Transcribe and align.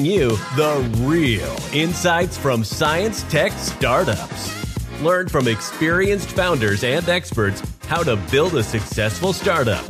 bringing 0.00 0.20
you 0.20 0.30
the 0.56 0.90
real 1.00 1.56
insights 1.72 2.36
from 2.36 2.64
science 2.64 3.22
tech 3.24 3.52
startups. 3.52 5.02
Learn 5.02 5.28
from 5.28 5.48
experienced 5.48 6.30
founders 6.30 6.84
and 6.84 7.06
experts 7.08 7.62
how 7.86 8.02
to 8.02 8.16
build 8.30 8.54
a 8.54 8.62
successful 8.62 9.32
startup. 9.32 9.84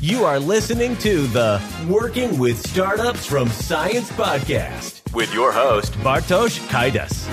You 0.00 0.24
are 0.24 0.38
listening 0.38 0.96
to 0.98 1.26
the 1.28 1.60
Working 1.88 2.38
with 2.38 2.64
Startups 2.68 3.26
from 3.26 3.48
Science 3.48 4.10
podcast 4.12 5.02
with 5.14 5.32
your 5.34 5.52
host, 5.52 5.92
Bartosz 6.04 6.58
Kaidas. 6.68 7.26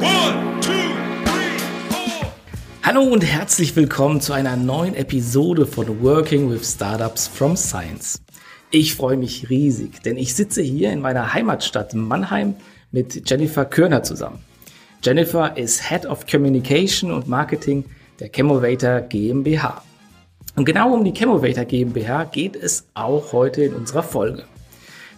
One, 0.00 0.60
two, 0.60 0.94
three, 1.24 1.58
four. 1.90 2.32
Hallo 2.82 3.02
und 3.02 3.24
herzlich 3.24 3.74
willkommen 3.76 4.20
zu 4.20 4.32
einer 4.32 4.56
neuen 4.56 4.94
Episode 4.94 5.66
von 5.66 6.02
Working 6.02 6.50
with 6.50 6.64
Startups 6.64 7.26
from 7.26 7.56
Science. 7.56 8.20
Ich 8.72 8.96
freue 8.96 9.16
mich 9.16 9.48
riesig, 9.48 10.02
denn 10.02 10.16
ich 10.16 10.34
sitze 10.34 10.60
hier 10.60 10.92
in 10.92 11.00
meiner 11.00 11.32
Heimatstadt 11.32 11.94
Mannheim 11.94 12.56
mit 12.90 13.30
Jennifer 13.30 13.64
Körner 13.64 14.02
zusammen. 14.02 14.40
Jennifer 15.04 15.56
ist 15.56 15.88
Head 15.88 16.04
of 16.04 16.26
Communication 16.26 17.12
und 17.12 17.28
Marketing 17.28 17.84
der 18.18 18.28
Chemovator 18.28 19.02
GmbH. 19.02 19.82
Und 20.56 20.64
genau 20.64 20.94
um 20.94 21.04
die 21.04 21.12
Chemovator 21.12 21.64
GmbH 21.64 22.24
geht 22.24 22.56
es 22.56 22.88
auch 22.94 23.32
heute 23.32 23.62
in 23.62 23.74
unserer 23.74 24.02
Folge. 24.02 24.42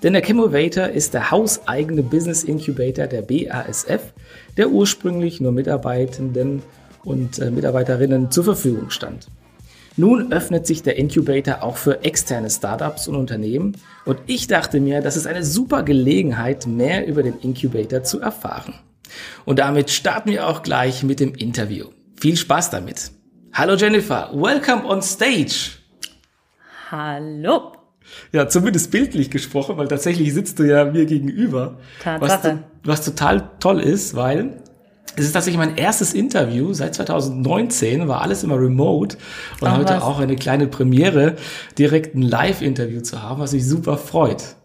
Denn 0.02 0.12
der 0.12 0.23
Chemovator 0.23 0.88
ist 0.88 1.15
der 1.15 1.30
hauseigene 1.30 2.02
Business 2.02 2.45
Incubator 2.45 3.07
der 3.07 3.23
BASF, 3.23 4.12
der 4.59 4.69
ursprünglich 4.69 5.41
nur 5.41 5.52
Mitarbeitenden 5.52 6.62
und 7.02 7.38
äh, 7.38 7.51
Mitarbeiterinnen 7.51 8.30
zur 8.30 8.45
Verfügung 8.45 8.91
stand. 8.91 9.29
Nun 9.98 10.33
öffnet 10.33 10.65
sich 10.65 10.84
der 10.84 10.97
Incubator 10.97 11.65
auch 11.65 11.77
für 11.77 12.05
externe 12.05 12.48
Startups 12.51 13.09
und 13.09 13.16
Unternehmen 13.16 13.73
und 14.05 14.21
ich 14.29 14.46
dachte 14.46 14.79
mir, 14.79 15.01
das 15.01 15.16
ist 15.16 15.27
eine 15.27 15.43
super 15.43 15.82
Gelegenheit, 15.82 16.68
mehr 16.68 17.09
über 17.09 17.24
den 17.24 17.37
Incubator 17.40 18.05
zu 18.05 18.21
erfahren. 18.21 18.74
Und 19.45 19.59
damit 19.59 19.90
starten 19.90 20.30
wir 20.30 20.46
auch 20.46 20.63
gleich 20.63 21.02
mit 21.02 21.18
dem 21.18 21.35
Interview. 21.35 21.87
Viel 22.15 22.37
Spaß 22.37 22.71
damit. 22.71 23.10
Hallo 23.52 23.74
Jennifer, 23.74 24.30
welcome 24.32 24.85
on 24.85 25.02
stage. 25.02 25.73
Hallo. 26.93 27.73
Ja, 28.30 28.49
zumindest 28.49 28.93
bildlich 28.93 29.33
gesprochen, 29.33 29.79
weil 29.79 29.88
tatsächlich 29.88 30.33
sitzt 30.33 30.60
du 30.60 30.62
ja 30.62 30.85
mir 30.85 31.07
gegenüber. 31.07 31.80
Tatsache. 32.05 32.60
Was, 32.85 33.01
was 33.01 33.05
total 33.05 33.51
toll 33.59 33.80
ist, 33.80 34.15
weil 34.15 34.62
es 35.16 35.26
ist 35.26 35.32
tatsächlich 35.32 35.59
mein 35.59 35.76
erstes 35.76 36.14
Interview 36.14 36.73
seit 36.73 36.95
2019, 36.95 38.09
war 38.09 38.23
alles 38.23 38.45
immer 38.45 38.59
remote 38.59 39.16
und 39.60 39.68
Ach, 39.68 39.78
heute 39.78 39.95
was. 39.95 40.02
auch 40.02 40.20
eine 40.20 40.37
kleine 40.37 40.66
Premiere, 40.66 41.37
direkt 41.78 42.15
ein 42.15 42.23
Live-Interview 42.23 43.00
zu 43.00 43.23
haben, 43.23 43.40
was 43.40 43.52
mich 43.52 43.66
super 43.66 43.96
freut. 43.96 44.56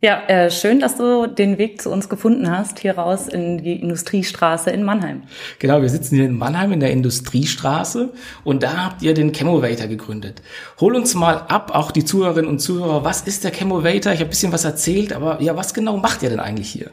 Ja, 0.00 0.22
äh, 0.28 0.48
schön, 0.48 0.78
dass 0.78 0.96
du 0.96 1.26
den 1.26 1.58
Weg 1.58 1.82
zu 1.82 1.90
uns 1.90 2.08
gefunden 2.08 2.48
hast, 2.48 2.78
hier 2.78 2.96
raus 2.96 3.26
in 3.26 3.58
die 3.58 3.80
Industriestraße 3.80 4.70
in 4.70 4.84
Mannheim. 4.84 5.24
Genau, 5.58 5.82
wir 5.82 5.88
sitzen 5.88 6.14
hier 6.14 6.26
in 6.26 6.38
Mannheim 6.38 6.70
in 6.70 6.78
der 6.78 6.92
Industriestraße 6.92 8.12
und 8.44 8.62
da 8.62 8.84
habt 8.84 9.02
ihr 9.02 9.12
den 9.12 9.32
Chemovator 9.32 9.88
gegründet. 9.88 10.40
Hol 10.78 10.94
uns 10.94 11.16
mal 11.16 11.38
ab, 11.48 11.72
auch 11.74 11.90
die 11.90 12.04
Zuhörerinnen 12.04 12.48
und 12.48 12.60
Zuhörer, 12.60 13.02
was 13.02 13.22
ist 13.22 13.42
der 13.42 13.50
Chemovator? 13.50 14.12
Ich 14.12 14.20
habe 14.20 14.28
ein 14.28 14.30
bisschen 14.30 14.52
was 14.52 14.64
erzählt, 14.64 15.12
aber 15.12 15.42
ja, 15.42 15.56
was 15.56 15.74
genau 15.74 15.96
macht 15.96 16.22
ihr 16.22 16.30
denn 16.30 16.38
eigentlich 16.38 16.70
hier? 16.70 16.92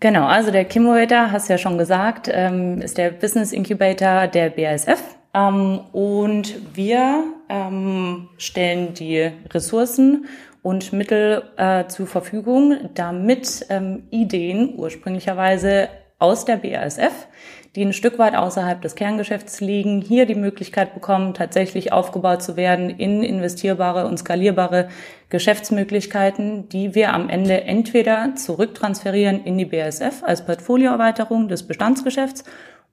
Genau, 0.00 0.26
also 0.26 0.52
der 0.52 0.64
Chemovator, 0.64 1.32
hast 1.32 1.48
du 1.48 1.54
ja 1.54 1.58
schon 1.58 1.76
gesagt, 1.76 2.30
ähm, 2.32 2.80
ist 2.80 2.98
der 2.98 3.10
Business 3.10 3.52
Incubator 3.52 4.28
der 4.28 4.50
BASF. 4.50 5.02
Ähm, 5.34 5.80
und 5.92 6.54
wir 6.76 7.24
ähm, 7.48 8.28
stellen 8.38 8.94
die 8.94 9.32
Ressourcen 9.52 10.26
und 10.62 10.92
Mittel 10.92 11.42
äh, 11.56 11.86
zur 11.86 12.06
Verfügung, 12.06 12.90
damit 12.94 13.66
Ideen 14.10 14.74
ursprünglicherweise 14.76 15.88
aus 16.18 16.44
der 16.44 16.56
BASF, 16.56 17.28
die 17.76 17.84
ein 17.84 17.92
Stück 17.92 18.18
weit 18.18 18.34
außerhalb 18.34 18.82
des 18.82 18.94
Kerngeschäfts 18.94 19.60
liegen, 19.60 20.00
hier 20.00 20.26
die 20.26 20.34
Möglichkeit 20.34 20.94
bekommen, 20.94 21.34
tatsächlich 21.34 21.92
aufgebaut 21.92 22.42
zu 22.42 22.56
werden 22.56 22.90
in 22.90 23.22
investierbare 23.22 24.06
und 24.06 24.18
skalierbare 24.18 24.88
Geschäftsmöglichkeiten, 25.28 26.68
die 26.68 26.94
wir 26.94 27.12
am 27.12 27.28
Ende 27.28 27.62
entweder 27.64 28.34
zurücktransferieren 28.34 29.44
in 29.44 29.58
die 29.58 29.66
BASF 29.66 30.22
als 30.22 30.44
Portfolioerweiterung 30.44 31.48
des 31.48 31.62
Bestandsgeschäfts 31.64 32.44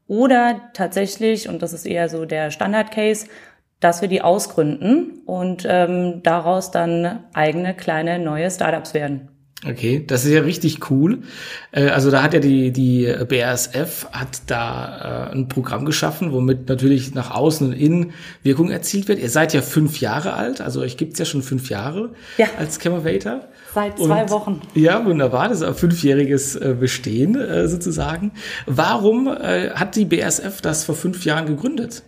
oder 0.08 0.70
tatsächlich, 0.74 1.50
und 1.50 1.62
das 1.64 1.74
ist 1.74 1.86
eher 1.86 2.10
so 2.10 2.26
der 2.26 2.52
Standard-Case, 2.52 3.28
dass 3.80 4.02
wir 4.02 4.08
die 4.08 4.22
ausgründen 4.22 5.22
und 5.26 5.66
ähm, 5.68 6.22
daraus 6.24 6.72
dann 6.72 7.24
eigene 7.34 7.74
kleine 7.74 8.20
neue 8.20 8.50
Startups 8.52 8.94
werden. 8.94 9.35
Okay, 9.68 10.04
das 10.06 10.26
ist 10.26 10.32
ja 10.32 10.42
richtig 10.42 10.92
cool. 10.92 11.20
Äh, 11.72 11.88
Also 11.88 12.12
da 12.12 12.22
hat 12.22 12.34
ja 12.34 12.40
die, 12.40 12.72
die 12.72 13.12
BASF 13.28 14.06
hat 14.12 14.42
da 14.48 15.30
äh, 15.30 15.34
ein 15.34 15.48
Programm 15.48 15.86
geschaffen, 15.86 16.34
womit 16.34 16.68
natürlich 16.68 17.16
nach 17.16 17.32
außen 17.32 17.68
und 17.68 17.74
innen 17.74 18.12
Wirkung 18.44 18.70
erzielt 18.70 19.08
wird. 19.08 19.18
Ihr 19.20 19.30
seid 19.30 19.54
ja 19.54 19.62
fünf 19.62 20.02
Jahre 20.02 20.34
alt, 20.34 20.62
also 20.62 20.82
euch 20.82 20.98
gibt's 20.98 21.18
ja 21.20 21.26
schon 21.26 21.42
fünf 21.42 21.70
Jahre 21.70 22.10
Ja. 22.38 22.48
als 22.60 22.80
Chemovator. 22.80 23.42
Seit 23.74 23.98
zwei 23.98 24.24
Und- 24.24 24.30
Wochen. 24.30 24.62
Ja, 24.76 25.04
wunderbar. 25.06 25.48
Das 25.50 25.62
ist 25.62 25.64
ein 25.68 25.74
fünfjähriges 25.76 26.56
äh, 26.58 26.76
Bestehen 26.80 27.34
sozusagen. 27.68 28.32
Warum 28.66 29.28
hat 29.30 29.96
die 29.96 30.06
BASF 30.06 30.62
das 30.62 30.84
vor 30.84 30.96
fünf 30.96 31.26
Jahren 31.26 31.46
gegründet? 31.48 32.04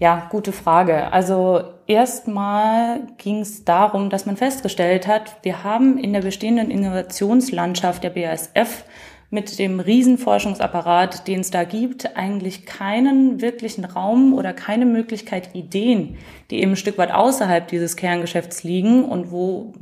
Ja, 0.00 0.28
gute 0.30 0.52
Frage. 0.52 1.12
Also 1.12 1.62
erstmal 1.88 3.00
ging 3.18 3.40
es 3.40 3.64
darum, 3.64 4.10
dass 4.10 4.26
man 4.26 4.36
festgestellt 4.36 5.08
hat, 5.08 5.38
wir 5.42 5.64
haben 5.64 5.98
in 5.98 6.12
der 6.12 6.22
bestehenden 6.22 6.70
Innovationslandschaft 6.70 8.04
der 8.04 8.10
BASF 8.10 8.84
mit 9.30 9.58
dem 9.58 9.80
Riesenforschungsapparat, 9.80 11.26
den 11.26 11.40
es 11.40 11.50
da 11.50 11.64
gibt, 11.64 12.16
eigentlich 12.16 12.64
keinen 12.64 13.42
wirklichen 13.42 13.84
Raum 13.84 14.34
oder 14.34 14.52
keine 14.52 14.86
Möglichkeit, 14.86 15.54
Ideen, 15.54 16.16
die 16.50 16.62
eben 16.62 16.72
ein 16.72 16.76
Stück 16.76 16.96
weit 16.96 17.10
außerhalb 17.10 17.66
dieses 17.66 17.96
Kerngeschäfts 17.96 18.62
liegen 18.62 19.04
und 19.04 19.32
wo 19.32 19.74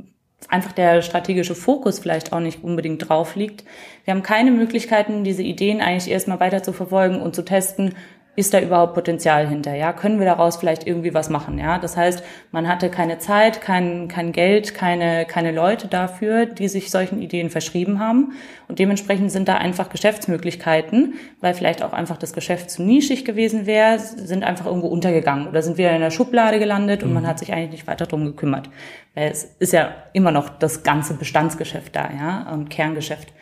einfach 0.49 0.71
der 0.71 1.01
strategische 1.01 1.55
Fokus 1.55 1.99
vielleicht 1.99 2.33
auch 2.33 2.39
nicht 2.39 2.63
unbedingt 2.63 3.07
drauf 3.07 3.35
liegt. 3.35 3.63
Wir 4.03 4.13
haben 4.13 4.23
keine 4.23 4.51
Möglichkeiten, 4.51 5.23
diese 5.23 5.43
Ideen 5.43 5.81
eigentlich 5.81 6.11
erstmal 6.11 6.39
weiter 6.39 6.63
zu 6.63 6.73
verfolgen 6.73 7.21
und 7.21 7.35
zu 7.35 7.43
testen, 7.43 7.95
ist 8.37 8.53
da 8.53 8.61
überhaupt 8.61 8.93
Potenzial 8.93 9.49
hinter? 9.49 9.73
Ja, 9.73 9.93
können 9.93 10.19
wir 10.19 10.27
daraus 10.27 10.57
vielleicht 10.57 10.85
irgendwie 10.85 11.11
was 11.15 11.31
machen? 11.31 11.57
Ja, 11.57 11.79
das 11.79 11.97
heißt, 11.97 12.23
man 12.51 12.67
hatte 12.67 12.91
keine 12.91 13.17
Zeit, 13.17 13.61
kein, 13.61 14.07
kein 14.07 14.31
Geld, 14.31 14.75
keine, 14.75 15.25
keine 15.25 15.51
Leute 15.51 15.87
dafür, 15.87 16.45
die 16.45 16.67
sich 16.67 16.91
solchen 16.91 17.19
Ideen 17.19 17.49
verschrieben 17.49 17.99
haben. 17.99 18.33
Und 18.67 18.77
dementsprechend 18.77 19.31
sind 19.31 19.47
da 19.47 19.55
einfach 19.55 19.89
Geschäftsmöglichkeiten, 19.89 21.15
weil 21.41 21.55
vielleicht 21.55 21.81
auch 21.81 21.93
einfach 21.93 22.17
das 22.17 22.31
Geschäft 22.31 22.69
zu 22.69 22.83
nischig 22.83 23.25
gewesen 23.25 23.65
wäre, 23.65 23.97
sind 23.97 24.43
einfach 24.43 24.67
irgendwo 24.67 24.87
untergegangen 24.87 25.47
oder 25.47 25.63
sind 25.63 25.79
wieder 25.79 25.95
in 25.95 26.01
der 26.01 26.11
Schublade 26.11 26.59
gelandet 26.59 27.01
und 27.01 27.13
man 27.13 27.25
hat 27.25 27.39
sich 27.39 27.51
eigentlich 27.51 27.71
nicht 27.71 27.87
weiter 27.87 28.05
drum 28.05 28.23
gekümmert. 28.23 28.69
Weil 29.15 29.31
es 29.31 29.45
ist 29.57 29.73
ja 29.73 29.95
immer 30.13 30.31
noch 30.31 30.49
das 30.49 30.83
ganze 30.83 31.15
Bestandsgeschäft 31.15 31.95
da, 31.95 32.07
ja, 32.15 32.55
Kerngeschäft. 32.69 33.33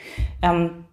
Ähm, 0.41 0.84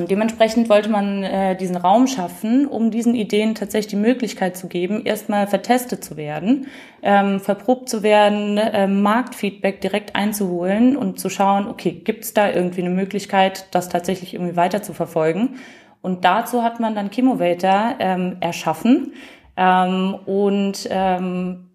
und 0.00 0.10
dementsprechend 0.10 0.70
wollte 0.70 0.88
man 0.88 1.22
äh, 1.22 1.54
diesen 1.54 1.76
Raum 1.76 2.06
schaffen, 2.06 2.66
um 2.66 2.90
diesen 2.90 3.14
Ideen 3.14 3.54
tatsächlich 3.54 3.90
die 3.90 3.96
Möglichkeit 3.96 4.56
zu 4.56 4.66
geben, 4.66 5.04
erstmal 5.04 5.46
vertestet 5.46 6.02
zu 6.02 6.16
werden, 6.16 6.68
ähm, 7.02 7.38
verprobt 7.38 7.90
zu 7.90 8.02
werden, 8.02 8.58
ähm, 8.58 9.02
Marktfeedback 9.02 9.82
direkt 9.82 10.16
einzuholen 10.16 10.96
und 10.96 11.20
zu 11.20 11.28
schauen, 11.28 11.68
okay, 11.68 11.92
gibt 11.92 12.24
es 12.24 12.32
da 12.32 12.50
irgendwie 12.50 12.80
eine 12.80 12.88
Möglichkeit, 12.88 13.66
das 13.72 13.90
tatsächlich 13.90 14.32
irgendwie 14.32 14.56
weiter 14.56 14.82
zu 14.82 14.94
verfolgen? 14.94 15.56
Und 16.00 16.24
dazu 16.24 16.62
hat 16.62 16.80
man 16.80 16.94
dann 16.94 17.10
Chemovator 17.10 17.96
ähm, 17.98 18.38
erschaffen 18.40 19.12
ähm, 19.58 20.14
und 20.24 20.88
ähm, 20.90 21.68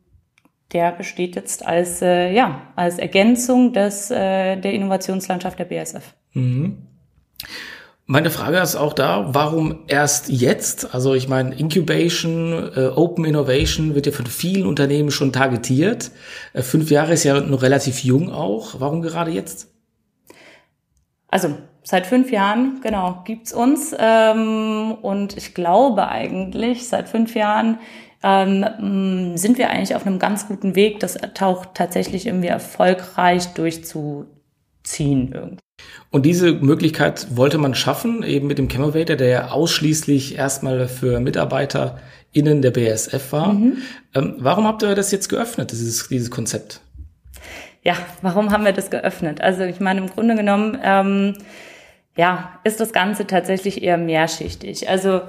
der 0.73 0.93
besteht 0.93 1.35
jetzt 1.35 1.63
als 1.63 2.01
äh, 2.01 2.33
ja 2.33 2.73
als 2.75 2.97
Ergänzung 2.97 3.71
des 3.71 4.09
äh, 4.09 4.55
der 4.57 4.73
Innovationslandschaft 4.73 5.59
der 5.59 5.65
BSF. 5.65 6.15
Meine 8.07 8.29
Frage 8.29 8.59
ist 8.59 8.75
auch 8.75 8.93
da, 8.93 9.33
warum 9.33 9.79
erst 9.87 10.29
jetzt? 10.29 10.93
Also 10.93 11.15
ich 11.15 11.27
meine, 11.27 11.55
Incubation, 11.55 12.71
äh, 12.75 12.87
Open 12.89 13.25
Innovation 13.25 13.95
wird 13.95 14.05
ja 14.05 14.11
von 14.11 14.27
vielen 14.27 14.67
Unternehmen 14.67 15.09
schon 15.09 15.33
targetiert. 15.33 16.11
Äh, 16.53 16.61
fünf 16.61 16.91
Jahre 16.91 17.13
ist 17.13 17.23
ja 17.23 17.41
noch 17.41 17.63
relativ 17.63 18.03
jung 18.03 18.31
auch. 18.31 18.75
Warum 18.79 19.01
gerade 19.01 19.31
jetzt? 19.31 19.73
Also 21.29 21.57
seit 21.81 22.05
fünf 22.05 22.31
Jahren, 22.31 22.79
genau, 22.83 23.23
gibt's 23.25 23.51
uns. 23.51 23.95
Ähm, 23.97 24.97
und 25.01 25.35
ich 25.35 25.55
glaube 25.55 26.07
eigentlich, 26.07 26.87
seit 26.87 27.09
fünf 27.09 27.33
Jahren 27.35 27.79
ähm, 28.21 29.31
mh, 29.31 29.37
sind 29.37 29.57
wir 29.57 29.71
eigentlich 29.71 29.95
auf 29.95 30.05
einem 30.05 30.19
ganz 30.19 30.47
guten 30.47 30.75
Weg, 30.75 30.99
das 30.99 31.17
taucht 31.33 31.69
tatsächlich 31.73 32.27
irgendwie 32.27 32.49
erfolgreich 32.49 33.47
durchzuziehen 33.55 35.31
irgendwie. 35.33 35.64
Und 36.11 36.25
diese 36.25 36.53
Möglichkeit 36.53 37.27
wollte 37.35 37.57
man 37.57 37.75
schaffen, 37.75 38.23
eben 38.23 38.47
mit 38.47 38.57
dem 38.57 38.69
Chemovator, 38.69 39.15
der 39.15 39.27
ja 39.27 39.47
ausschließlich 39.49 40.37
erstmal 40.37 40.87
für 40.87 41.19
MitarbeiterInnen 41.19 42.61
der 42.61 42.71
BASF 42.71 43.31
war. 43.31 43.49
Ähm, 44.13 44.35
warum 44.37 44.65
habt 44.65 44.83
ihr 44.83 44.95
das 44.95 45.11
jetzt 45.11 45.27
geöffnet, 45.27 45.71
dieses, 45.71 46.07
dieses 46.07 46.31
Konzept? 46.31 46.81
ja, 47.85 47.95
warum 48.23 48.51
haben 48.51 48.65
wir 48.65 48.73
das 48.73 48.89
geöffnet? 48.89 49.41
Also 49.41 49.63
ich 49.63 49.79
meine, 49.79 50.01
im 50.01 50.09
Grunde 50.09 50.35
genommen, 50.35 50.77
ähm, 50.83 51.35
ja, 52.17 52.59
ist 52.63 52.79
das 52.79 52.91
Ganze 52.91 53.27
tatsächlich 53.27 53.83
eher 53.83 53.99
mehrschichtig. 53.99 54.89
Also 54.89 55.21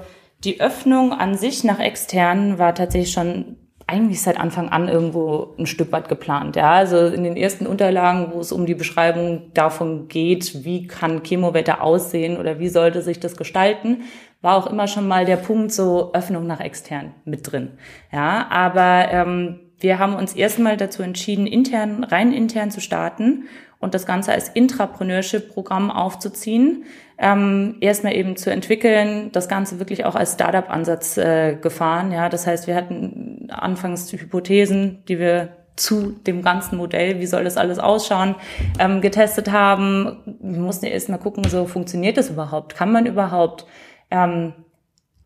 die 0.43 0.59
Öffnung 0.59 1.13
an 1.13 1.37
sich 1.37 1.63
nach 1.63 1.79
externen 1.79 2.57
war 2.57 2.73
tatsächlich 2.73 3.13
schon 3.13 3.57
eigentlich 3.87 4.21
seit 4.21 4.37
Anfang 4.37 4.69
an 4.69 4.89
irgendwo 4.89 5.55
ein 5.57 5.65
Stück 5.65 5.93
weit 5.93 6.09
geplant. 6.09 6.57
Ja, 6.57 6.73
also 6.73 7.07
in 7.07 7.23
den 7.23 7.37
ersten 7.37 7.65
Unterlagen, 7.65 8.33
wo 8.33 8.41
es 8.41 8.51
um 8.51 8.65
die 8.65 8.75
Beschreibung 8.75 9.53
davon 9.53 10.09
geht, 10.09 10.65
wie 10.65 10.87
kann 10.87 11.23
Chemowetter 11.23 11.81
aussehen 11.81 12.37
oder 12.37 12.59
wie 12.59 12.67
sollte 12.67 13.01
sich 13.01 13.19
das 13.21 13.37
gestalten, 13.37 14.01
war 14.41 14.57
auch 14.57 14.67
immer 14.67 14.87
schon 14.87 15.07
mal 15.07 15.25
der 15.25 15.37
Punkt 15.37 15.71
so 15.71 16.11
Öffnung 16.13 16.45
nach 16.45 16.59
extern 16.59 17.13
mit 17.23 17.49
drin. 17.51 17.71
Ja, 18.11 18.47
aber 18.49 19.07
ähm, 19.09 19.59
wir 19.79 19.99
haben 19.99 20.15
uns 20.15 20.33
erstmal 20.33 20.75
dazu 20.75 21.01
entschieden, 21.01 21.47
intern, 21.47 22.03
rein 22.03 22.33
intern 22.33 22.71
zu 22.71 22.81
starten 22.81 23.45
und 23.79 23.93
das 23.93 24.05
Ganze 24.05 24.31
als 24.33 24.49
Intrapreneurship-Programm 24.49 25.91
aufzuziehen. 25.91 26.83
Ähm, 27.19 27.77
erstmal 27.81 28.15
eben 28.15 28.35
zu 28.35 28.51
entwickeln, 28.51 29.31
das 29.31 29.49
Ganze 29.49 29.79
wirklich 29.79 30.05
auch 30.05 30.13
als 30.15 30.33
Startup-Ansatz 30.33 31.17
äh, 31.17 31.55
gefahren. 31.55 32.11
Ja, 32.11 32.29
das 32.29 32.45
heißt, 32.45 32.67
wir 32.67 32.75
hatten 32.75 33.47
anfangs 33.51 34.11
Hypothesen, 34.11 35.03
die 35.07 35.17
wir 35.17 35.49
zu 35.77 36.11
dem 36.11 36.41
ganzen 36.41 36.77
Modell, 36.77 37.19
wie 37.19 37.25
soll 37.25 37.43
das 37.43 37.55
alles 37.55 37.79
ausschauen, 37.79 38.35
ähm, 38.79 39.01
getestet 39.01 39.51
haben. 39.51 40.17
Wir 40.41 40.59
mussten 40.59 40.85
ja 40.85 40.91
erstmal 40.91 41.19
gucken, 41.19 41.43
so 41.45 41.65
funktioniert 41.65 42.17
das 42.17 42.29
überhaupt? 42.29 42.75
Kann 42.75 42.91
man 42.91 43.05
überhaupt 43.05 43.65
ähm, 44.11 44.53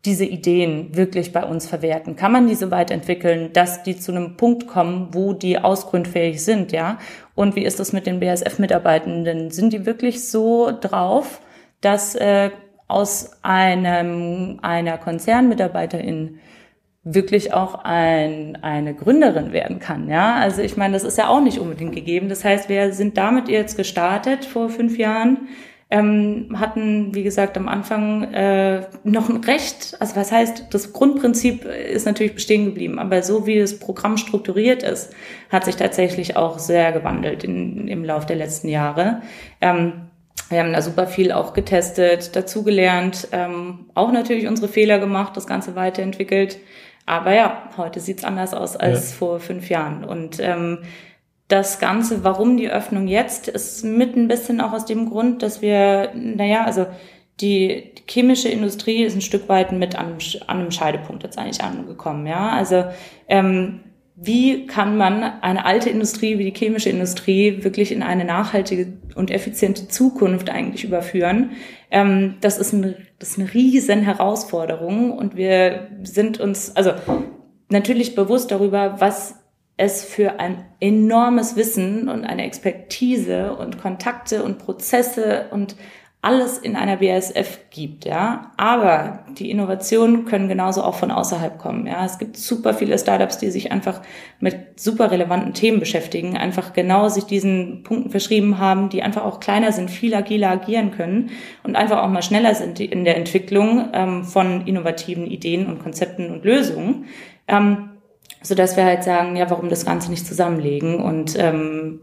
diese 0.06 0.26
Ideen 0.26 0.96
wirklich 0.96 1.32
bei 1.32 1.44
uns 1.44 1.68
verwerten? 1.68 2.16
Kann 2.16 2.32
man 2.32 2.48
diese 2.48 2.70
weiterentwickeln, 2.72 3.54
dass 3.54 3.84
die 3.84 3.98
zu 3.98 4.12
einem 4.12 4.36
Punkt 4.36 4.68
kommen, 4.68 5.10
wo 5.14 5.34
die 5.34 5.58
ausgrundfähig 5.58 6.44
sind, 6.44 6.72
ja? 6.72 6.98
Und 7.34 7.56
wie 7.56 7.64
ist 7.64 7.80
das 7.80 7.94
mit 7.94 8.06
den 8.06 8.20
BASF-Mitarbeitenden? 8.20 9.52
Sind 9.52 9.74
die 9.74 9.86
wirklich 9.86 10.28
so 10.28 10.72
drauf, 10.80 11.40
dass 11.81 12.16
äh, 12.16 12.51
aus 12.88 13.31
einem 13.42 14.60
einer 14.62 14.98
Konzernmitarbeiterin 14.98 16.39
wirklich 17.04 17.54
auch 17.54 17.83
ein, 17.83 18.57
eine 18.62 18.94
Gründerin 18.94 19.54
werden 19.54 19.80
kann. 19.80 20.07
Ja, 20.07 20.36
also 20.36 20.62
ich 20.62 20.78
meine, 20.78 20.94
das 20.94 21.04
ist 21.04 21.18
ja 21.18 21.30
auch 21.30 21.42
nicht 21.42 21.60
unbedingt 21.60 21.95
gegeben. 21.95 22.30
Das 22.30 22.45
heißt, 22.45 22.69
wir 22.69 22.94
sind 22.94 23.18
damit 23.18 23.50
jetzt 23.50 23.75
gestartet 23.75 24.45
vor 24.45 24.69
fünf 24.69 24.98
Jahren 24.98 25.48
ähm, 25.92 26.56
hatten, 26.56 27.13
wie 27.13 27.22
gesagt, 27.22 27.57
am 27.57 27.68
Anfang 27.68 28.24
äh, 28.34 28.88
noch 29.04 29.30
ein 29.30 29.44
Recht, 29.44 29.98
also 30.00 30.16
was 30.16 30.31
heißt, 30.31 30.68
das 30.72 30.94
Grundprinzip 30.94 31.66
ist 31.66 32.06
natürlich 32.06 32.34
bestehen 32.34 32.66
geblieben, 32.66 32.98
aber 32.98 33.22
so 33.24 33.45
wie 33.45 33.60
das 33.60 33.77
Programm 33.77 34.16
strukturiert 34.16 34.84
ist, 34.84 35.13
hat 35.50 35.66
sich 35.66 35.75
tatsächlich 35.75 36.38
auch 36.38 36.60
sehr 36.60 36.94
gewandelt 36.94 37.44
in, 37.44 37.89
im 37.89 38.06
Laufe 38.06 38.25
der 38.25 38.38
letzten 38.38 38.69
Jahre. 38.69 39.22
Ähm, 39.60 40.11
wir 40.51 40.59
haben 40.59 40.74
da 40.74 40.81
super 40.81 41.07
viel 41.07 41.31
auch 41.31 41.53
getestet, 41.53 42.36
dazugelernt, 42.36 43.30
ähm, 43.31 43.86
auch 43.95 44.12
natürlich 44.12 44.48
unsere 44.48 44.68
Fehler 44.68 45.00
gemacht, 45.00 45.36
das 45.36 45.48
Ganze 45.48 45.75
weiterentwickelt. 45.75 46.59
Aber 47.06 47.33
ja, 47.33 47.69
heute 47.77 48.00
sieht's 48.00 48.24
anders 48.24 48.53
aus 48.53 48.75
als 48.75 49.12
ja. 49.12 49.18
vor 49.18 49.39
fünf 49.39 49.69
Jahren. 49.69 50.03
Und 50.03 50.39
ähm, 50.39 50.80
das 51.48 51.80
Ganze, 51.80 52.24
warum 52.24 52.57
die 52.57 52.69
Öffnung 52.69 53.07
jetzt, 53.07 53.48
ist 53.48 53.83
mit 53.83 54.15
ein 54.15 54.27
bisschen 54.27 54.62
auch 54.62 54.71
aus 54.71 54.86
dem 54.86 55.09
Grund, 55.09 55.42
dass 55.42 55.62
wir, 55.62 56.12
naja, 56.13 56.63
also 56.63 56.86
die, 57.42 57.92
chemische 58.09 58.50
Industrie 58.50 59.03
ist 59.03 59.15
ein 59.15 59.21
Stück 59.21 59.48
weit 59.48 59.71
mit 59.71 59.98
an, 59.98 60.18
an 60.48 60.59
einem 60.59 60.71
Scheidepunkt 60.71 61.24
jetzt 61.24 61.38
eigentlich 61.38 61.63
angekommen. 61.63 62.27
Ja, 62.27 62.50
also 62.50 62.86
ähm, 63.27 63.81
wie 64.24 64.68
kann 64.68 64.98
man 64.98 65.24
eine 65.24 65.66
alte 65.66 65.90
Industrie 65.90 66.38
wie 66.38 66.52
die 66.52 66.58
chemische 66.58 66.90
Industrie 66.90 67.64
wirklich 67.64 67.92
in 67.92 68.04
eine 68.04 68.24
nachhaltige 68.24 68.94
und 69.16 69.32
effiziente 69.32 69.88
Zukunft 69.88 70.52
eigentlich 70.52 70.84
überführen? 70.84 71.54
Ähm, 71.90 72.36
das, 72.40 72.60
ist 72.60 72.72
eine, 72.72 72.98
das 73.18 73.30
ist 73.30 73.40
eine 73.40 73.52
riesen 73.52 74.04
Herausforderung 74.04 75.12
und 75.12 75.36
wir 75.36 75.88
sind 76.04 76.40
uns 76.40 76.76
also 76.76 76.92
natürlich 77.70 78.14
bewusst 78.14 78.52
darüber, 78.52 79.02
was 79.02 79.40
es 79.78 80.04
für 80.04 80.40
ein 80.40 80.66
enormes 80.80 81.56
Wissen 81.56 82.08
und 82.08 82.24
eine 82.24 82.46
Expertise 82.46 83.56
und 83.56 83.82
Kontakte 83.82 84.44
und 84.44 84.60
Prozesse 84.60 85.48
und 85.50 85.76
alles 86.24 86.60
in 86.60 86.76
einer 86.76 86.98
BASF 86.98 87.62
gibt, 87.72 88.06
ja. 88.06 88.52
Aber 88.56 89.26
die 89.40 89.50
Innovationen 89.50 90.26
können 90.26 90.48
genauso 90.48 90.84
auch 90.84 90.94
von 90.94 91.10
außerhalb 91.10 91.58
kommen, 91.58 91.88
ja. 91.88 92.06
Es 92.06 92.20
gibt 92.20 92.38
super 92.38 92.76
viele 92.76 92.98
Startups, 93.00 93.40
die 93.40 93.50
sich 93.50 93.72
einfach 93.72 94.02
mit 94.40 94.80
super 94.80 95.10
relevanten 95.10 95.54
Themen 95.54 95.80
beschäftigen, 95.80 96.38
einfach 96.38 96.74
genau 96.74 97.10
sich 97.10 97.24
diesen 97.24 97.82
Punkten 97.82 98.12
verschrieben 98.12 98.60
haben, 98.60 98.90
die 98.90 99.02
einfach 99.02 99.24
auch 99.24 99.40
kleiner 99.40 99.72
sind, 99.72 99.90
viel 99.90 100.14
agiler 100.14 100.52
agieren 100.52 100.92
können 100.92 101.32
und 101.64 101.76
einfach 101.76 102.04
auch 102.04 102.10
mal 102.10 102.22
schneller 102.22 102.54
sind 102.54 102.80
in 102.80 103.04
der 103.04 103.18
Entwicklung 103.18 103.90
ähm, 103.94 104.24
von 104.24 104.68
innovativen 104.68 105.26
Ideen 105.26 105.66
und 105.66 105.80
Konzepten 105.80 106.30
und 106.30 106.46
Lösungen. 106.46 107.06
Ähm, 107.48 107.90
so 108.44 108.56
dass 108.56 108.78
wir 108.78 108.86
halt 108.86 109.04
sagen, 109.04 109.36
ja, 109.36 109.50
warum 109.50 109.70
das 109.70 109.86
Ganze 109.86 110.10
nicht 110.12 110.26
zusammenlegen 110.26 111.00
und 111.02 111.38
ähm, 111.38 112.00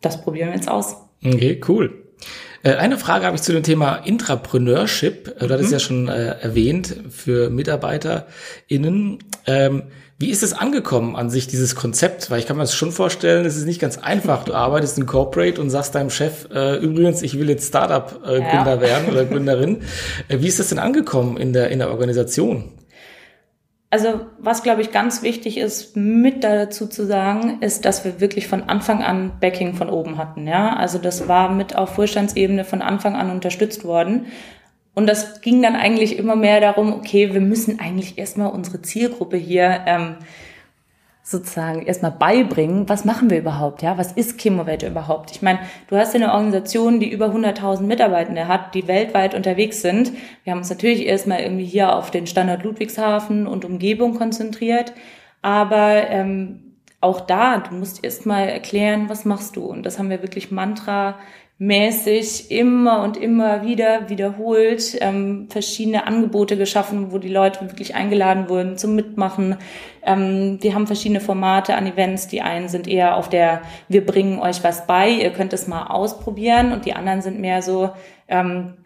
das 0.00 0.22
probieren 0.22 0.48
wir 0.48 0.56
jetzt 0.56 0.68
aus. 0.68 0.96
Okay, 1.24 1.60
cool. 1.68 2.09
Äh, 2.62 2.74
eine 2.74 2.98
Frage 2.98 3.26
habe 3.26 3.36
ich 3.36 3.42
zu 3.42 3.52
dem 3.52 3.62
Thema 3.62 3.96
Intrapreneurship. 3.96 5.38
Du 5.38 5.48
hattest 5.48 5.68
mhm. 5.68 5.72
ja 5.72 5.78
schon 5.78 6.08
äh, 6.08 6.36
erwähnt 6.40 6.94
für 7.10 7.50
MitarbeiterInnen. 7.50 9.18
Ähm, 9.46 9.82
wie 10.18 10.28
ist 10.28 10.42
es 10.42 10.52
angekommen 10.52 11.16
an 11.16 11.30
sich, 11.30 11.46
dieses 11.46 11.74
Konzept? 11.74 12.30
Weil 12.30 12.40
ich 12.40 12.46
kann 12.46 12.58
mir 12.58 12.62
das 12.62 12.74
schon 12.74 12.92
vorstellen, 12.92 13.46
es 13.46 13.56
ist 13.56 13.64
nicht 13.64 13.80
ganz 13.80 13.96
einfach. 13.96 14.44
Du 14.44 14.52
arbeitest 14.52 14.98
in 14.98 15.06
Corporate 15.06 15.58
und 15.58 15.70
sagst 15.70 15.94
deinem 15.94 16.10
Chef, 16.10 16.46
äh, 16.52 16.76
übrigens, 16.76 17.22
ich 17.22 17.38
will 17.38 17.48
jetzt 17.48 17.68
Startup-Gründer 17.68 18.74
ja. 18.74 18.80
werden 18.82 19.08
oder 19.10 19.24
Gründerin. 19.24 19.80
Äh, 20.28 20.40
wie 20.40 20.48
ist 20.48 20.60
das 20.60 20.68
denn 20.68 20.78
angekommen 20.78 21.38
in 21.38 21.54
der, 21.54 21.70
in 21.70 21.78
der 21.78 21.90
Organisation? 21.90 22.64
Also 23.92 24.20
was, 24.38 24.62
glaube 24.62 24.82
ich, 24.82 24.92
ganz 24.92 25.22
wichtig 25.22 25.58
ist, 25.58 25.96
mit 25.96 26.44
dazu 26.44 26.86
zu 26.86 27.04
sagen, 27.04 27.58
ist, 27.60 27.84
dass 27.84 28.04
wir 28.04 28.20
wirklich 28.20 28.46
von 28.46 28.62
Anfang 28.62 29.02
an 29.02 29.32
Backing 29.40 29.74
von 29.74 29.90
oben 29.90 30.16
hatten. 30.16 30.46
Ja, 30.46 30.76
also 30.76 30.98
das 30.98 31.26
war 31.26 31.50
mit 31.50 31.74
auf 31.74 31.96
Vorstandsebene 31.96 32.64
von 32.64 32.82
Anfang 32.82 33.16
an 33.16 33.30
unterstützt 33.30 33.84
worden. 33.84 34.26
Und 34.94 35.08
das 35.08 35.40
ging 35.40 35.60
dann 35.60 35.74
eigentlich 35.74 36.18
immer 36.18 36.36
mehr 36.36 36.60
darum, 36.60 36.92
okay, 36.92 37.32
wir 37.34 37.40
müssen 37.40 37.80
eigentlich 37.80 38.16
erstmal 38.16 38.52
unsere 38.52 38.80
Zielgruppe 38.80 39.36
hier 39.36 39.80
ähm, 39.86 40.16
sozusagen 41.30 41.82
erstmal 41.82 42.10
beibringen, 42.10 42.88
was 42.88 43.04
machen 43.04 43.30
wir 43.30 43.38
überhaupt, 43.38 43.82
ja, 43.82 43.96
was 43.96 44.12
ist 44.12 44.40
Chemovet 44.40 44.82
überhaupt? 44.82 45.30
Ich 45.30 45.42
meine, 45.42 45.60
du 45.88 45.96
hast 45.96 46.12
ja 46.14 46.20
eine 46.20 46.32
Organisation, 46.32 46.98
die 46.98 47.10
über 47.10 47.26
100.000 47.26 47.82
Mitarbeitende 47.82 48.48
hat, 48.48 48.74
die 48.74 48.88
weltweit 48.88 49.34
unterwegs 49.34 49.80
sind. 49.80 50.12
Wir 50.44 50.52
haben 50.52 50.58
uns 50.58 50.70
natürlich 50.70 51.06
erstmal 51.06 51.40
irgendwie 51.40 51.64
hier 51.64 51.94
auf 51.94 52.10
den 52.10 52.26
Standort 52.26 52.64
Ludwigshafen 52.64 53.46
und 53.46 53.64
Umgebung 53.64 54.16
konzentriert, 54.16 54.92
aber 55.42 56.08
ähm, 56.10 56.70
auch 57.00 57.20
da, 57.20 57.58
du 57.58 57.74
musst 57.74 58.04
erstmal 58.04 58.48
erklären, 58.48 59.08
was 59.08 59.24
machst 59.24 59.56
du? 59.56 59.64
Und 59.64 59.84
das 59.84 59.98
haben 59.98 60.10
wir 60.10 60.22
wirklich 60.22 60.50
Mantra 60.50 61.18
mäßig 61.60 62.50
immer 62.50 63.02
und 63.02 63.18
immer 63.18 63.62
wieder 63.62 64.08
wiederholt 64.08 64.96
ähm, 65.02 65.46
verschiedene 65.50 66.06
Angebote 66.06 66.56
geschaffen, 66.56 67.12
wo 67.12 67.18
die 67.18 67.28
Leute 67.28 67.60
wirklich 67.60 67.94
eingeladen 67.94 68.48
wurden 68.48 68.78
zum 68.78 68.94
Mitmachen. 68.94 69.56
Ähm, 70.02 70.56
wir 70.62 70.74
haben 70.74 70.86
verschiedene 70.86 71.20
Formate 71.20 71.74
an 71.74 71.86
Events. 71.86 72.28
Die 72.28 72.40
einen 72.40 72.70
sind 72.70 72.88
eher 72.88 73.14
auf 73.14 73.28
der 73.28 73.60
Wir 73.88 74.06
bringen 74.06 74.38
euch 74.38 74.64
was 74.64 74.86
bei, 74.86 75.10
ihr 75.10 75.32
könnt 75.32 75.52
es 75.52 75.68
mal 75.68 75.88
ausprobieren 75.88 76.72
und 76.72 76.86
die 76.86 76.94
anderen 76.94 77.20
sind 77.20 77.40
mehr 77.40 77.60
so, 77.60 77.90
ähm, 78.26 78.78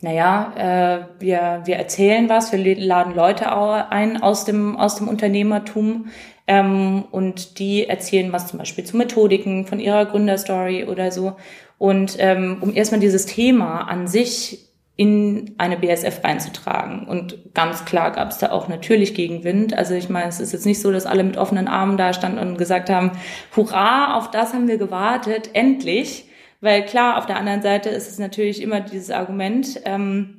naja, 0.00 0.52
äh, 0.56 1.20
wir, 1.20 1.62
wir 1.66 1.76
erzählen 1.76 2.28
was, 2.28 2.50
wir 2.50 2.76
laden 2.76 3.14
Leute 3.14 3.52
ein 3.92 4.20
aus 4.20 4.44
dem, 4.44 4.76
aus 4.76 4.96
dem 4.96 5.06
Unternehmertum 5.06 6.06
ähm, 6.48 7.04
und 7.12 7.60
die 7.60 7.86
erzählen 7.86 8.32
was 8.32 8.48
zum 8.48 8.58
Beispiel 8.58 8.82
zu 8.82 8.96
Methodiken 8.96 9.66
von 9.66 9.78
ihrer 9.78 10.04
Gründerstory 10.06 10.84
oder 10.84 11.12
so. 11.12 11.36
Und 11.78 12.16
ähm, 12.18 12.58
um 12.60 12.74
erstmal 12.74 13.00
dieses 13.00 13.26
Thema 13.26 13.82
an 13.82 14.08
sich 14.08 14.68
in 14.98 15.54
eine 15.58 15.76
BSF 15.76 16.24
reinzutragen. 16.24 17.06
Und 17.06 17.54
ganz 17.54 17.84
klar 17.84 18.10
gab 18.10 18.30
es 18.30 18.38
da 18.38 18.50
auch 18.50 18.66
natürlich 18.66 19.14
Gegenwind. 19.14 19.72
Also 19.72 19.94
ich 19.94 20.08
meine, 20.08 20.28
es 20.28 20.40
ist 20.40 20.52
jetzt 20.52 20.66
nicht 20.66 20.80
so, 20.82 20.90
dass 20.90 21.06
alle 21.06 21.22
mit 21.22 21.36
offenen 21.36 21.68
Armen 21.68 21.96
da 21.96 22.12
standen 22.12 22.40
und 22.40 22.58
gesagt 22.58 22.90
haben, 22.90 23.12
hurra, 23.54 24.16
auf 24.16 24.32
das 24.32 24.52
haben 24.52 24.66
wir 24.66 24.76
gewartet, 24.76 25.50
endlich. 25.52 26.24
Weil 26.60 26.84
klar, 26.84 27.16
auf 27.16 27.26
der 27.26 27.36
anderen 27.36 27.62
Seite 27.62 27.90
ist 27.90 28.10
es 28.10 28.18
natürlich 28.18 28.60
immer 28.60 28.80
dieses 28.80 29.12
Argument, 29.12 29.80
ähm, 29.84 30.38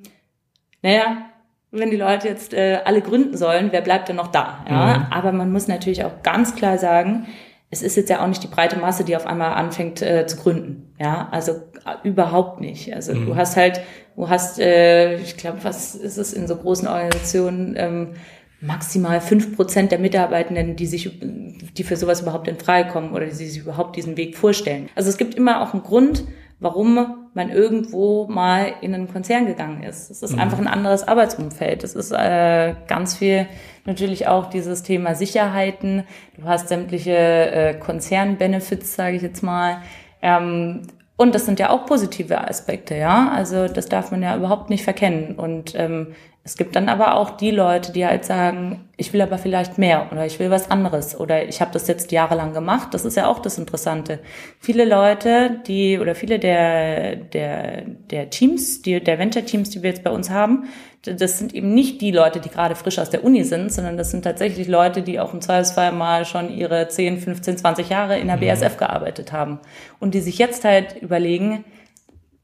naja, 0.81 1.29
wenn 1.71 1.89
die 1.89 1.97
Leute 1.97 2.27
jetzt 2.27 2.53
äh, 2.53 2.79
alle 2.83 3.01
gründen 3.01 3.37
sollen, 3.37 3.69
wer 3.71 3.81
bleibt 3.81 4.09
denn 4.09 4.17
noch 4.17 4.27
da? 4.27 4.65
Ja? 4.69 4.97
Mhm. 4.97 5.05
Aber 5.11 5.31
man 5.31 5.53
muss 5.53 5.69
natürlich 5.69 6.03
auch 6.03 6.21
ganz 6.21 6.55
klar 6.55 6.77
sagen, 6.77 7.27
es 7.71 7.81
ist 7.81 7.95
jetzt 7.95 8.09
ja 8.09 8.23
auch 8.23 8.27
nicht 8.27 8.43
die 8.43 8.47
breite 8.47 8.77
Masse, 8.77 9.03
die 9.03 9.15
auf 9.15 9.27
einmal 9.27 9.53
anfängt 9.53 10.01
äh, 10.01 10.25
zu 10.25 10.37
gründen. 10.37 10.93
Ja, 10.99 11.29
also 11.31 11.51
äh, 11.51 12.07
überhaupt 12.07 12.61
nicht. 12.61 12.93
Also 12.95 13.13
mhm. 13.13 13.27
du 13.27 13.35
hast 13.35 13.55
halt, 13.55 13.81
du 14.15 14.27
hast, 14.27 14.59
äh, 14.59 15.17
ich 15.17 15.37
glaube, 15.37 15.63
was 15.63 15.95
ist 15.95 16.17
es 16.17 16.33
in 16.33 16.47
so 16.47 16.55
großen 16.55 16.87
Organisationen, 16.87 17.75
ähm, 17.77 18.13
maximal 18.61 19.21
fünf 19.21 19.55
Prozent 19.55 19.91
der 19.91 19.99
Mitarbeitenden, 19.99 20.75
die 20.75 20.85
sich, 20.85 21.17
die 21.21 21.83
für 21.83 21.95
sowas 21.95 22.21
überhaupt 22.21 22.47
in 22.47 22.57
Frage 22.57 22.89
kommen 22.89 23.13
oder 23.13 23.25
die 23.25 23.31
sich 23.31 23.57
überhaupt 23.57 23.95
diesen 23.95 24.17
Weg 24.17 24.35
vorstellen. 24.35 24.89
Also 24.95 25.09
es 25.09 25.17
gibt 25.17 25.35
immer 25.35 25.61
auch 25.61 25.73
einen 25.73 25.83
Grund, 25.83 26.25
warum 26.59 27.29
man 27.33 27.49
irgendwo 27.49 28.27
mal 28.27 28.73
in 28.81 28.93
einen 28.93 29.11
Konzern 29.11 29.45
gegangen 29.45 29.83
ist. 29.83 30.09
Es 30.11 30.21
ist 30.21 30.33
mhm. 30.33 30.39
einfach 30.39 30.57
ein 30.57 30.67
anderes 30.67 31.07
Arbeitsumfeld. 31.07 31.83
Es 31.83 31.95
ist 31.95 32.11
äh, 32.11 32.75
ganz 32.87 33.17
viel 33.17 33.47
natürlich 33.85 34.27
auch 34.27 34.49
dieses 34.49 34.83
Thema 34.83 35.15
Sicherheiten. 35.15 36.03
Du 36.37 36.43
hast 36.43 36.67
sämtliche 36.67 37.15
äh, 37.15 37.73
Konzernbenefits, 37.75 38.95
sage 38.95 39.15
ich 39.15 39.21
jetzt 39.21 39.41
mal. 39.41 39.81
Ähm, 40.21 40.81
und 41.19 41.35
das 41.35 41.45
sind 41.45 41.59
ja 41.59 41.69
auch 41.69 41.85
positive 41.85 42.47
Aspekte, 42.47 42.95
ja. 42.95 43.29
Also 43.35 43.67
das 43.67 43.89
darf 43.89 44.09
man 44.09 44.23
ja 44.23 44.37
überhaupt 44.37 44.69
nicht 44.69 44.85
verkennen. 44.85 45.35
Und 45.35 45.75
ähm, 45.75 46.15
es 46.45 46.55
gibt 46.55 46.77
dann 46.77 46.87
aber 46.87 47.15
auch 47.15 47.31
die 47.31 47.51
Leute, 47.51 47.91
die 47.91 48.05
halt 48.05 48.23
sagen, 48.23 48.87
ich 48.95 49.11
will 49.11 49.21
aber 49.21 49.37
vielleicht 49.37 49.77
mehr 49.77 50.07
oder 50.13 50.25
ich 50.25 50.39
will 50.39 50.49
was 50.49 50.71
anderes 50.71 51.19
oder 51.19 51.45
ich 51.45 51.59
habe 51.59 51.71
das 51.73 51.89
jetzt 51.89 52.13
jahrelang 52.13 52.53
gemacht. 52.53 52.93
Das 52.93 53.03
ist 53.03 53.17
ja 53.17 53.27
auch 53.27 53.39
das 53.39 53.57
Interessante. 53.57 54.19
Viele 54.61 54.85
Leute, 54.85 55.59
die 55.67 55.99
oder 55.99 56.15
viele 56.15 56.39
der 56.39 57.17
der 57.17 57.81
der 57.81 58.29
Teams, 58.29 58.81
die 58.81 59.03
der 59.03 59.19
Venture 59.19 59.43
Teams, 59.43 59.71
die 59.71 59.83
wir 59.83 59.89
jetzt 59.89 60.05
bei 60.05 60.11
uns 60.11 60.29
haben, 60.29 60.69
das 61.03 61.39
sind 61.39 61.53
eben 61.53 61.73
nicht 61.73 62.01
die 62.01 62.11
Leute, 62.11 62.39
die 62.39 62.49
gerade 62.49 62.75
frisch 62.75 62.99
aus 62.99 63.09
der 63.09 63.23
Uni 63.23 63.43
sind, 63.43 63.71
sondern 63.71 63.95
das 63.95 64.11
sind 64.11 64.23
tatsächlich 64.23 64.67
Leute, 64.67 65.01
die 65.01 65.19
auch 65.19 65.33
im 65.33 65.41
Zweifelsfall 65.41 65.93
mal 65.93 66.25
schon 66.25 66.51
ihre 66.51 66.89
10, 66.89 67.19
15, 67.19 67.57
20 67.57 67.89
Jahre 67.89 68.19
in 68.19 68.27
der 68.27 68.35
mhm. 68.35 68.41
BASF 68.41 68.77
gearbeitet 68.77 69.31
haben 69.31 69.59
und 69.99 70.13
die 70.13 70.19
sich 70.19 70.37
jetzt 70.37 70.65
halt 70.65 71.01
überlegen, 71.01 71.63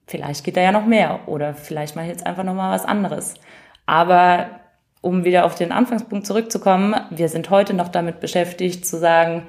vielleicht 0.08 0.44
geht 0.46 0.56
da 0.56 0.62
ja 0.62 0.72
noch 0.72 0.86
mehr 0.86 1.28
oder 1.28 1.54
vielleicht 1.54 1.96
mache 1.96 2.06
ich 2.06 2.12
jetzt 2.12 2.26
einfach 2.26 2.44
noch 2.44 2.54
mal 2.54 2.74
was 2.74 2.86
anderes. 2.86 3.34
Aber 3.86 4.48
um 5.02 5.26
wieder 5.26 5.46
auf 5.46 5.56
den 5.56 5.72
Anfangspunkt 5.72 6.26
zurückzukommen, 6.26 6.96
wir 7.10 7.30
sind 7.30 7.50
heute 7.50 7.74
noch 7.74 7.90
damit 7.90 8.22
beschäftigt 8.22 8.86
zu 8.86 8.98
sagen, 8.98 9.44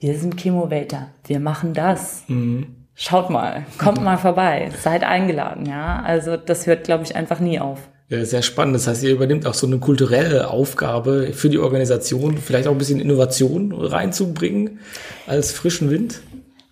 wir 0.00 0.18
sind 0.18 0.40
Chemovator, 0.40 1.08
wir 1.26 1.40
machen 1.40 1.74
das. 1.74 2.24
Mhm. 2.28 2.74
Schaut 2.94 3.30
mal, 3.30 3.64
kommt 3.78 4.02
mal 4.02 4.18
vorbei, 4.18 4.70
seid 4.76 5.04
eingeladen, 5.04 5.66
ja. 5.66 6.02
Also 6.04 6.36
das 6.36 6.66
hört, 6.66 6.82
glaube 6.82 7.04
ich, 7.04 7.14
einfach 7.14 7.38
nie 7.38 7.60
auf. 7.60 7.88
Ja, 8.10 8.24
sehr 8.24 8.42
spannend. 8.42 8.74
Das 8.74 8.86
heißt, 8.86 9.02
ihr 9.02 9.12
übernimmt 9.12 9.46
auch 9.46 9.54
so 9.54 9.66
eine 9.66 9.78
kulturelle 9.78 10.48
Aufgabe 10.50 11.32
für 11.34 11.50
die 11.50 11.58
Organisation, 11.58 12.38
vielleicht 12.38 12.66
auch 12.66 12.72
ein 12.72 12.78
bisschen 12.78 13.00
Innovation 13.00 13.72
reinzubringen 13.72 14.80
als 15.26 15.52
frischen 15.52 15.90
Wind. 15.90 16.22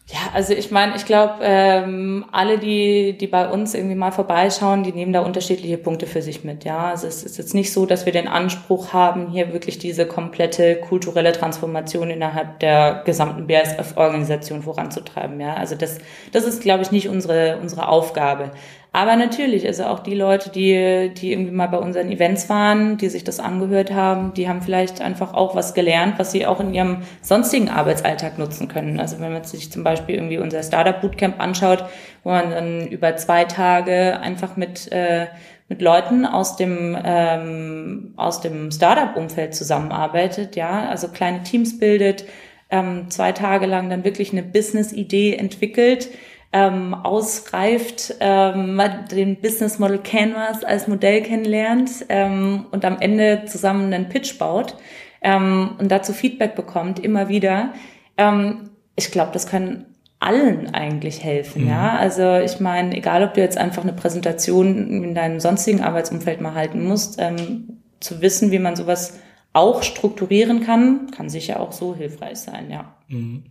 Ja, 0.09 0.21
also 0.35 0.53
ich 0.53 0.71
meine, 0.71 0.95
ich 0.95 1.05
glaube, 1.05 1.39
ähm, 1.43 2.25
alle, 2.31 2.59
die, 2.59 3.19
die 3.19 3.27
bei 3.27 3.49
uns 3.49 3.75
irgendwie 3.75 3.97
mal 3.97 4.13
vorbeischauen, 4.13 4.85
die 4.85 4.93
nehmen 4.93 5.13
da 5.13 5.21
unterschiedliche 5.21 5.79
Punkte 5.79 6.07
für 6.07 6.23
sich 6.23 6.45
mit. 6.45 6.65
Ja, 6.65 6.91
also 6.91 7.09
es 7.09 7.25
ist 7.25 7.39
jetzt 7.39 7.55
nicht 7.55 7.73
so, 7.73 7.87
dass 7.87 8.07
wir 8.07 8.13
den 8.13 8.29
Anspruch 8.29 8.93
haben, 8.93 9.33
hier 9.33 9.53
wirklich 9.53 9.81
diese 9.81 10.07
komplette 10.07 10.77
kulturelle 10.77 11.33
Transformation 11.33 12.09
innerhalb 12.09 12.61
der 12.61 13.03
gesamten 13.05 13.49
BASF-Organisation 13.49 14.63
voranzutreiben. 14.63 15.41
Ja, 15.41 15.55
also 15.55 15.75
das, 15.75 15.99
das 16.31 16.45
ist, 16.45 16.63
glaube 16.63 16.85
ich, 16.85 16.93
nicht 16.93 17.09
unsere, 17.09 17.59
unsere 17.61 17.89
Aufgabe. 17.89 18.53
Aber 18.97 19.15
natürlich, 19.17 19.67
also 19.67 19.85
auch 19.85 19.99
die 19.99 20.15
Leute, 20.15 20.49
die, 20.49 21.13
die 21.13 21.31
irgendwie 21.31 21.51
mal 21.51 21.67
bei 21.67 21.77
unseren 21.77 22.11
Events 22.11 22.49
waren, 22.49 22.97
die 22.97 23.11
sich 23.11 23.25
das 23.25 23.41
angehört 23.41 23.93
haben, 23.93 24.33
die 24.33 24.49
haben 24.49 24.63
vielleicht 24.63 25.03
einfach 25.03 25.35
auch 25.35 25.55
was 25.55 25.75
gelernt, 25.75 26.15
was 26.17 26.33
sie 26.33 26.47
auch 26.47 26.61
in 26.61 26.73
ihrem 26.73 27.03
sonstigen 27.21 27.69
Arbeitsalltag 27.69 28.39
nutzen 28.39 28.69
können. 28.69 28.99
Also 28.99 29.21
wenn 29.21 29.35
man 29.35 29.45
sich 29.45 29.71
zum 29.71 29.85
Beispiel 29.85 30.15
irgendwie 30.15 30.39
unser 30.39 30.63
Startup 30.63 30.99
Bootcamp 30.99 31.39
anschaut, 31.39 31.85
wo 32.25 32.31
man 32.31 32.51
dann 32.51 32.87
über 32.87 33.15
zwei 33.17 33.45
Tage 33.45 34.19
einfach 34.19 34.57
mit, 34.57 34.91
äh, 34.91 35.27
mit 35.69 35.83
Leuten 35.83 36.25
aus 36.25 36.57
dem, 36.57 36.97
ähm, 37.05 38.15
aus 38.17 38.41
dem 38.41 38.71
Startup-Umfeld 38.71 39.55
zusammenarbeitet, 39.55 40.57
ja, 40.57 40.89
also 40.89 41.09
kleine 41.09 41.43
Teams 41.43 41.79
bildet, 41.79 42.25
ähm, 42.71 43.11
zwei 43.11 43.33
Tage 43.33 43.67
lang 43.67 43.91
dann 43.91 44.05
wirklich 44.05 44.33
eine 44.33 44.43
Business-Idee 44.43 45.35
entwickelt, 45.35 46.09
ähm, 46.57 46.95
ausreift, 46.95 48.15
ähm, 48.21 48.81
den 49.11 49.37
Business 49.37 49.79
Model 49.79 49.99
Canvas 49.99 50.65
als 50.65 50.89
Modell 50.89 51.23
kennenlernt 51.23 52.07
ähm, 52.09 52.65
und 52.71 52.83
am 52.87 52.99
Ende 52.99 53.45
zusammen 53.45 53.93
einen 53.93 54.09
Pitch 54.09 54.39
baut 54.39 54.75
ähm, 55.21 55.73
und 55.79 55.91
dazu 55.91 56.15
Feedback 56.15 56.55
bekommt, 56.55 56.99
immer 56.99 57.29
wieder. 57.29 57.75
Ähm, 58.17 58.71
ich 58.97 59.11
glaube, 59.11 59.33
das 59.33 59.47
können 59.47 59.85
allen 60.19 60.73
eigentlich 60.73 61.23
helfen, 61.23 61.65
mhm. 61.65 61.69
ja. 61.69 61.99
Also 61.99 62.37
ich 62.37 62.59
meine, 62.59 62.97
egal 62.97 63.23
ob 63.23 63.35
du 63.35 63.43
jetzt 63.43 63.59
einfach 63.59 63.83
eine 63.83 63.93
Präsentation 63.93 65.05
in 65.05 65.15
deinem 65.15 65.41
sonstigen 65.41 65.83
Arbeitsumfeld 65.83 66.41
mal 66.41 66.55
halten 66.55 66.87
musst, 66.87 67.21
ähm, 67.21 67.83
zu 68.01 68.23
wissen, 68.23 68.51
wie 68.51 68.59
man 68.59 68.77
sowas 68.77 69.21
auch 69.53 69.83
strukturieren 69.83 70.63
kann, 70.63 71.11
kann 71.11 71.29
sicher 71.29 71.61
auch 71.61 71.73
so 71.73 71.95
hilfreich 71.95 72.39
sein, 72.39 72.71
ja. 72.71 72.95
Mhm. 73.09 73.45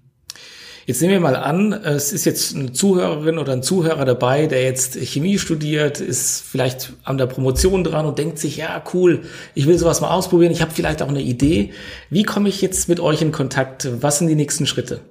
Jetzt 0.86 1.02
nehmen 1.02 1.14
wir 1.14 1.20
mal 1.20 1.36
an, 1.36 1.74
es 1.74 2.14
ist 2.14 2.26
jetzt 2.26 2.56
eine 2.56 2.72
Zuhörerin 2.72 3.40
oder 3.40 3.54
ein 3.54 3.64
Zuhörer 3.64 4.06
dabei, 4.06 4.46
der 4.46 4.64
jetzt 4.64 4.96
Chemie 4.96 5.40
studiert, 5.40 6.00
ist 6.00 6.42
vielleicht 6.42 6.94
an 7.04 7.18
der 7.18 7.26
Promotion 7.26 7.84
dran 7.84 8.06
und 8.06 8.20
denkt 8.20 8.38
sich, 8.38 8.58
ja, 8.58 8.84
cool, 8.94 9.24
ich 9.56 9.66
will 9.66 9.80
sowas 9.80 10.02
mal 10.02 10.12
ausprobieren, 10.12 10.52
ich 10.52 10.62
habe 10.62 10.72
vielleicht 10.72 11.02
auch 11.02 11.10
eine 11.10 11.22
Idee. 11.22 11.74
Wie 12.12 12.22
komme 12.22 12.50
ich 12.50 12.62
jetzt 12.62 12.88
mit 12.88 13.00
euch 13.00 13.24
in 13.24 13.32
Kontakt? 13.32 13.90
Was 14.00 14.20
sind 14.20 14.28
die 14.28 14.36
nächsten 14.36 14.68
Schritte? 14.68 15.02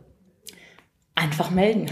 Einfach 1.16 1.50
melden. 1.50 1.87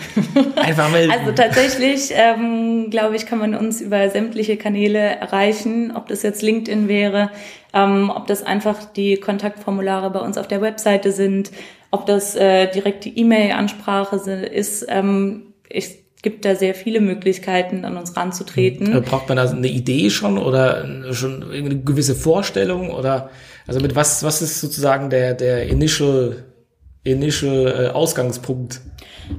Einfach 0.57 0.91
melden. 0.91 1.13
Also 1.13 1.33
tatsächlich, 1.33 2.11
ähm, 2.13 2.89
glaube 2.91 3.17
ich, 3.17 3.27
kann 3.27 3.39
man 3.39 3.55
uns 3.55 3.81
über 3.81 4.11
sämtliche 4.11 4.57
Kanäle 4.57 4.99
erreichen, 4.99 5.93
ob 5.95 6.07
das 6.07 6.23
jetzt 6.23 6.43
LinkedIn 6.43 6.87
wäre, 6.87 7.31
ähm, 7.73 8.13
ob 8.15 8.29
das 8.29 8.45
einfach 8.45 8.85
die 8.85 9.17
Kontaktformulare 9.17 10.11
bei 10.11 10.21
uns 10.21 10.39
auf 10.39 10.47
der 10.47 10.61
Webseite 10.61 11.13
sind, 11.13 11.51
ob 11.93 12.07
das 12.07 12.35
äh, 12.35 12.69
direkte 12.73 13.09
E-Mail-Ansprache 13.09 14.17
ist. 14.17 14.87
Ähm, 14.89 15.53
es 15.71 15.99
gibt 16.23 16.45
da 16.45 16.57
sehr 16.57 16.75
viele 16.75 17.01
Möglichkeiten, 17.01 17.85
an 17.85 17.97
uns 17.97 18.17
ranzutreten. 18.17 18.95
Hm. 18.95 19.03
Braucht 19.03 19.29
man 19.29 19.37
da 19.37 19.49
eine 19.49 19.69
Idee 19.69 20.11
schon 20.11 20.39
oder 20.39 21.13
schon 21.13 21.45
eine 21.53 21.81
gewisse 21.81 22.15
Vorstellung 22.15 22.91
oder 22.91 23.31
also 23.67 23.81
mit 23.81 23.95
was 23.95 24.25
was 24.25 24.43
ist 24.43 24.61
sozusagen 24.61 25.11
der 25.11 25.35
der 25.35 25.67
initial 25.67 26.45
initial 27.05 27.67
äh, 27.67 27.89
Ausgangspunkt? 27.89 28.81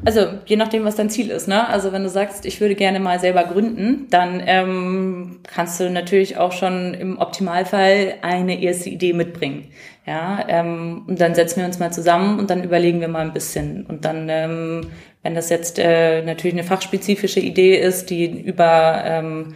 Also 0.06 0.22
je 0.46 0.56
nachdem, 0.56 0.86
was 0.86 0.96
dein 0.96 1.10
Ziel 1.10 1.30
ist. 1.30 1.48
Ne? 1.48 1.68
Also 1.68 1.92
wenn 1.92 2.04
du 2.04 2.10
sagst, 2.10 2.46
ich 2.46 2.60
würde 2.60 2.76
gerne 2.76 3.00
mal 3.00 3.20
selber 3.20 3.44
gründen, 3.44 4.08
dann 4.10 4.42
ähm, 4.46 5.40
kannst 5.44 5.80
du 5.80 5.90
natürlich 5.90 6.38
auch 6.38 6.52
schon 6.52 6.94
im 6.94 7.18
Optimalfall 7.18 8.16
eine 8.22 8.62
erste 8.62 8.90
Idee 8.90 9.14
mitbringen. 9.14 9.68
Ja, 10.06 10.44
ähm, 10.50 11.04
und 11.08 11.22
dann 11.22 11.34
setzen 11.34 11.60
wir 11.60 11.66
uns 11.66 11.80
mal 11.80 11.94
zusammen 11.94 12.38
und 12.38 12.50
dann 12.50 12.64
überlegen 12.64 13.00
wir 13.00 13.08
mal 13.08 13.26
ein 13.26 13.34
bisschen. 13.34 13.86
Und 13.86 14.04
dann, 14.04 14.28
ähm, 14.30 14.88
wenn 15.22 15.34
das 15.34 15.50
jetzt 15.50 15.80
äh, 15.80 16.22
natürlich 16.24 16.56
eine 16.56 16.66
fachspezifische 16.66 17.40
Idee 17.40 17.78
ist, 17.78 18.10
die 18.10 18.26
über 18.26 19.02
ähm, 19.06 19.56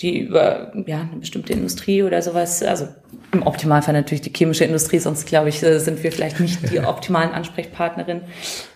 die 0.00 0.20
über 0.20 0.72
ja, 0.86 1.00
eine 1.00 1.20
bestimmte 1.20 1.52
Industrie 1.52 2.02
oder 2.02 2.22
sowas, 2.22 2.62
also 2.62 2.86
im 3.32 3.44
Optimalfall 3.44 3.94
natürlich 3.94 4.22
die 4.22 4.32
chemische 4.32 4.64
Industrie, 4.64 5.00
sonst 5.00 5.26
glaube 5.26 5.48
ich, 5.48 5.62
äh, 5.62 5.80
sind 5.80 6.02
wir 6.02 6.12
vielleicht 6.12 6.38
nicht 6.38 6.70
die 6.70 6.78
optimalen 6.84 7.32
Ansprechpartnerin. 7.32 8.20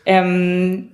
Ähm, 0.04 0.88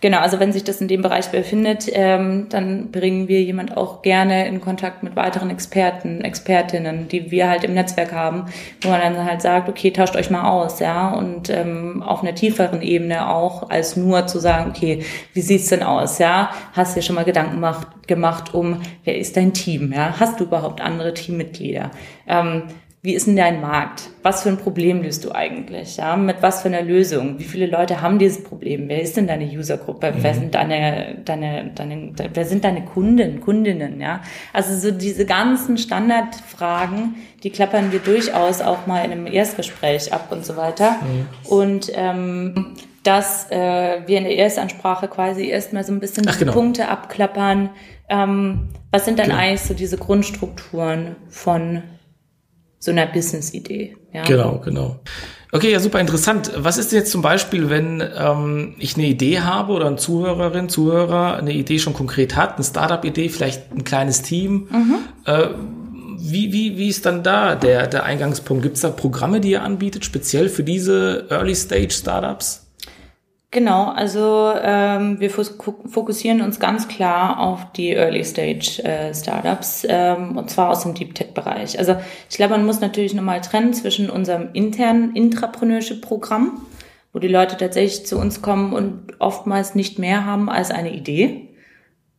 Genau, 0.00 0.18
also 0.18 0.40
wenn 0.40 0.52
sich 0.52 0.64
das 0.64 0.80
in 0.80 0.88
dem 0.88 1.02
Bereich 1.02 1.28
befindet, 1.28 1.86
ähm, 1.92 2.46
dann 2.48 2.90
bringen 2.90 3.28
wir 3.28 3.42
jemand 3.42 3.76
auch 3.76 4.00
gerne 4.00 4.48
in 4.48 4.62
Kontakt 4.62 5.02
mit 5.02 5.14
weiteren 5.14 5.50
Experten, 5.50 6.22
Expertinnen, 6.22 7.08
die 7.08 7.30
wir 7.30 7.50
halt 7.50 7.64
im 7.64 7.74
Netzwerk 7.74 8.12
haben, 8.12 8.46
wo 8.80 8.88
man 8.88 9.00
dann 9.00 9.24
halt 9.24 9.42
sagt, 9.42 9.68
okay, 9.68 9.90
tauscht 9.90 10.16
euch 10.16 10.30
mal 10.30 10.48
aus, 10.48 10.80
ja, 10.80 11.10
und 11.10 11.50
ähm, 11.50 12.02
auf 12.02 12.22
einer 12.22 12.34
tieferen 12.34 12.80
Ebene 12.80 13.28
auch, 13.28 13.68
als 13.68 13.96
nur 13.96 14.26
zu 14.26 14.38
sagen, 14.38 14.70
okay, 14.70 15.04
wie 15.34 15.42
sieht's 15.42 15.68
denn 15.68 15.82
aus, 15.82 16.18
ja, 16.18 16.50
hast 16.72 16.96
dir 16.96 17.02
schon 17.02 17.16
mal 17.16 17.24
Gedanken 17.24 17.56
gemacht, 17.56 17.88
gemacht 18.06 18.54
um, 18.54 18.80
wer 19.04 19.18
ist 19.18 19.36
dein 19.36 19.52
Team, 19.52 19.92
ja, 19.92 20.14
hast 20.18 20.40
du 20.40 20.44
überhaupt 20.44 20.80
andere 20.80 21.12
Teammitglieder? 21.12 21.90
Ähm, 22.26 22.62
wie 23.02 23.14
ist 23.14 23.26
denn 23.26 23.36
dein 23.36 23.62
Markt? 23.62 24.10
Was 24.22 24.42
für 24.42 24.50
ein 24.50 24.58
Problem 24.58 25.02
löst 25.02 25.24
du 25.24 25.32
eigentlich? 25.32 25.96
Ja, 25.96 26.16
mit 26.16 26.42
was 26.42 26.60
für 26.60 26.68
einer 26.68 26.82
Lösung? 26.82 27.38
Wie 27.38 27.44
viele 27.44 27.64
Leute 27.64 28.02
haben 28.02 28.18
dieses 28.18 28.44
Problem? 28.44 28.90
Wer 28.90 29.00
ist 29.00 29.16
denn 29.16 29.26
deine 29.26 29.46
Usergruppe? 29.46 30.12
Mhm. 30.12 30.22
Wer 30.22 30.34
sind 30.34 30.54
deine, 30.54 31.16
deine, 31.24 31.70
deine, 31.74 32.12
wer 32.34 32.44
sind 32.44 32.62
deine 32.62 32.84
Kunden, 32.84 33.40
Kundinnen? 33.40 34.02
Ja, 34.02 34.20
also 34.52 34.76
so 34.76 34.94
diese 34.94 35.24
ganzen 35.24 35.78
Standardfragen, 35.78 37.14
die 37.42 37.48
klappern 37.48 37.90
wir 37.90 38.00
durchaus 38.00 38.60
auch 38.60 38.86
mal 38.86 39.02
in 39.02 39.12
einem 39.12 39.26
Erstgespräch 39.26 40.12
ab 40.12 40.28
und 40.30 40.44
so 40.44 40.58
weiter. 40.58 40.96
Mhm. 41.00 41.26
Und 41.48 41.92
ähm, 41.94 42.74
dass 43.02 43.50
äh, 43.50 44.02
wir 44.06 44.18
in 44.18 44.24
der 44.24 44.36
Erstansprache 44.36 45.08
quasi 45.08 45.48
erstmal 45.48 45.84
so 45.84 45.92
ein 45.94 46.00
bisschen 46.00 46.26
Ach, 46.28 46.38
genau. 46.38 46.52
Punkte 46.52 46.88
abklappern. 46.88 47.70
Ähm, 48.10 48.68
was 48.90 49.06
sind 49.06 49.18
dann 49.18 49.28
genau. 49.28 49.38
eigentlich 49.38 49.62
so 49.62 49.72
diese 49.72 49.96
Grundstrukturen 49.96 51.16
von 51.30 51.82
so 52.80 52.90
einer 52.90 53.06
Business-Idee. 53.06 53.96
Ja. 54.12 54.24
Genau, 54.24 54.58
genau. 54.64 54.98
Okay, 55.52 55.70
ja, 55.70 55.80
super 55.80 56.00
interessant. 56.00 56.50
Was 56.56 56.78
ist 56.78 56.92
denn 56.92 57.00
jetzt 57.00 57.10
zum 57.10 57.22
Beispiel, 57.22 57.70
wenn 57.70 58.02
ähm, 58.16 58.74
ich 58.78 58.96
eine 58.96 59.06
Idee 59.06 59.40
habe 59.40 59.72
oder 59.72 59.86
ein 59.86 59.98
Zuhörerin, 59.98 60.68
Zuhörer 60.68 61.36
eine 61.36 61.52
Idee 61.52 61.78
schon 61.78 61.92
konkret 61.92 62.36
hat, 62.36 62.54
eine 62.54 62.64
Startup-Idee, 62.64 63.28
vielleicht 63.28 63.70
ein 63.70 63.84
kleines 63.84 64.22
Team. 64.22 64.68
Mhm. 64.70 64.98
Äh, 65.26 65.48
wie, 66.18 66.52
wie, 66.52 66.78
wie 66.78 66.88
ist 66.88 67.04
dann 67.04 67.22
da 67.22 67.54
der, 67.54 67.86
der 67.86 68.04
Eingangspunkt? 68.04 68.62
Gibt 68.62 68.76
es 68.76 68.82
da 68.82 68.90
Programme, 68.90 69.40
die 69.40 69.50
ihr 69.50 69.62
anbietet, 69.62 70.04
speziell 70.04 70.48
für 70.48 70.62
diese 70.62 71.26
Early-Stage-Startups? 71.30 72.69
Genau, 73.52 73.86
also 73.86 74.52
ähm, 74.62 75.18
wir 75.18 75.28
fokussieren 75.28 76.40
uns 76.40 76.60
ganz 76.60 76.86
klar 76.86 77.40
auf 77.40 77.72
die 77.72 77.90
Early 77.90 78.24
Stage 78.24 78.80
äh, 78.84 79.12
Startups 79.12 79.84
ähm, 79.88 80.36
und 80.36 80.50
zwar 80.50 80.70
aus 80.70 80.84
dem 80.84 80.94
Deep 80.94 81.16
Tech 81.16 81.34
Bereich. 81.34 81.76
Also 81.76 81.96
ich 82.28 82.36
glaube, 82.36 82.52
man 82.52 82.64
muss 82.64 82.80
natürlich 82.80 83.12
nochmal 83.12 83.40
trennen 83.40 83.74
zwischen 83.74 84.08
unserem 84.08 84.50
internen 84.52 85.16
Intrapreneurship 85.16 86.00
Programm, 86.00 86.64
wo 87.12 87.18
die 87.18 87.26
Leute 87.26 87.56
tatsächlich 87.56 88.06
zu 88.06 88.18
uns 88.18 88.40
kommen 88.40 88.72
und 88.72 89.14
oftmals 89.18 89.74
nicht 89.74 89.98
mehr 89.98 90.24
haben 90.24 90.48
als 90.48 90.70
eine 90.70 90.92
Idee 90.92 91.49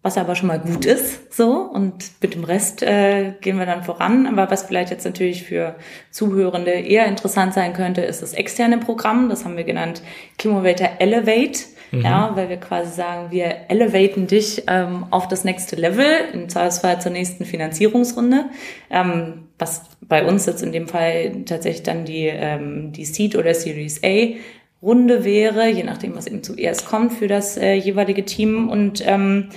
was 0.04 0.18
aber 0.18 0.36
schon 0.36 0.48
mal 0.48 0.60
gut 0.60 0.86
ist, 0.86 1.34
so. 1.34 1.52
Und 1.52 2.12
mit 2.22 2.34
dem 2.34 2.44
Rest 2.44 2.82
äh, 2.82 3.34
gehen 3.40 3.60
wir 3.60 3.68
dann 3.68 3.84
voran. 3.84 4.26
Aber 4.26 4.50
was 4.50 4.64
vielleicht 4.64 4.90
jetzt 4.90 5.06
natürlich 5.06 5.44
für 5.44 5.76
Zuhörende 6.10 6.72
eher 6.72 7.06
interessant 7.06 7.54
sein 7.54 7.74
könnte, 7.74 8.02
ist 8.02 8.24
das 8.24 8.34
externe 8.34 8.80
Programm. 8.80 9.30
Das 9.30 9.46
haben 9.46 9.58
wir 9.58 9.64
genannt 9.64 10.02
Chemovator 10.40 10.90
Elevate. 11.00 11.60
Mhm. 11.92 12.02
Ja, 12.02 12.32
weil 12.36 12.50
wir 12.50 12.58
quasi 12.58 12.94
sagen, 12.94 13.32
wir 13.32 13.66
elevaten 13.68 14.26
dich 14.26 14.64
ähm, 14.68 15.06
auf 15.12 15.28
das 15.28 15.44
nächste 15.44 15.76
Level, 15.76 16.06
im 16.32 16.48
Zweifelsfall 16.48 17.02
zur 17.02 17.12
nächsten 17.12 17.44
Finanzierungsrunde. 17.44 18.46
Ähm, 18.90 19.50
was 19.60 19.84
bei 20.02 20.26
uns 20.26 20.46
jetzt 20.46 20.64
in 20.64 20.72
dem 20.72 20.88
Fall 20.88 21.44
tatsächlich 21.46 21.84
dann 21.84 22.06
die, 22.06 22.28
ähm, 22.28 22.94
die 22.94 23.06
Seed 23.06 23.36
oder 23.36 23.54
Series 23.54 24.02
A 24.04 24.36
Runde 24.82 25.24
wäre, 25.24 25.70
je 25.70 25.84
nachdem, 25.84 26.16
was 26.16 26.28
eben 26.28 26.44
zuerst 26.44 26.88
kommt 26.88 27.14
für 27.14 27.28
das 27.28 27.58
äh, 27.58 27.74
jeweilige 27.74 28.26
Team. 28.26 28.70
Und 28.70 29.04
ähm, 29.06 29.50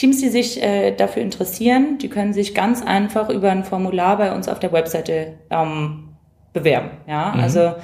Teams, 0.00 0.18
die 0.18 0.30
sich 0.30 0.62
äh, 0.62 0.92
dafür 0.92 1.22
interessieren, 1.22 1.98
die 1.98 2.08
können 2.08 2.32
sich 2.32 2.54
ganz 2.54 2.80
einfach 2.80 3.28
über 3.28 3.50
ein 3.50 3.64
Formular 3.64 4.16
bei 4.16 4.34
uns 4.34 4.48
auf 4.48 4.58
der 4.58 4.72
Webseite 4.72 5.34
ähm, 5.50 6.08
bewerben. 6.54 6.92
Ja, 7.06 7.34
mhm. 7.34 7.40
also 7.40 7.74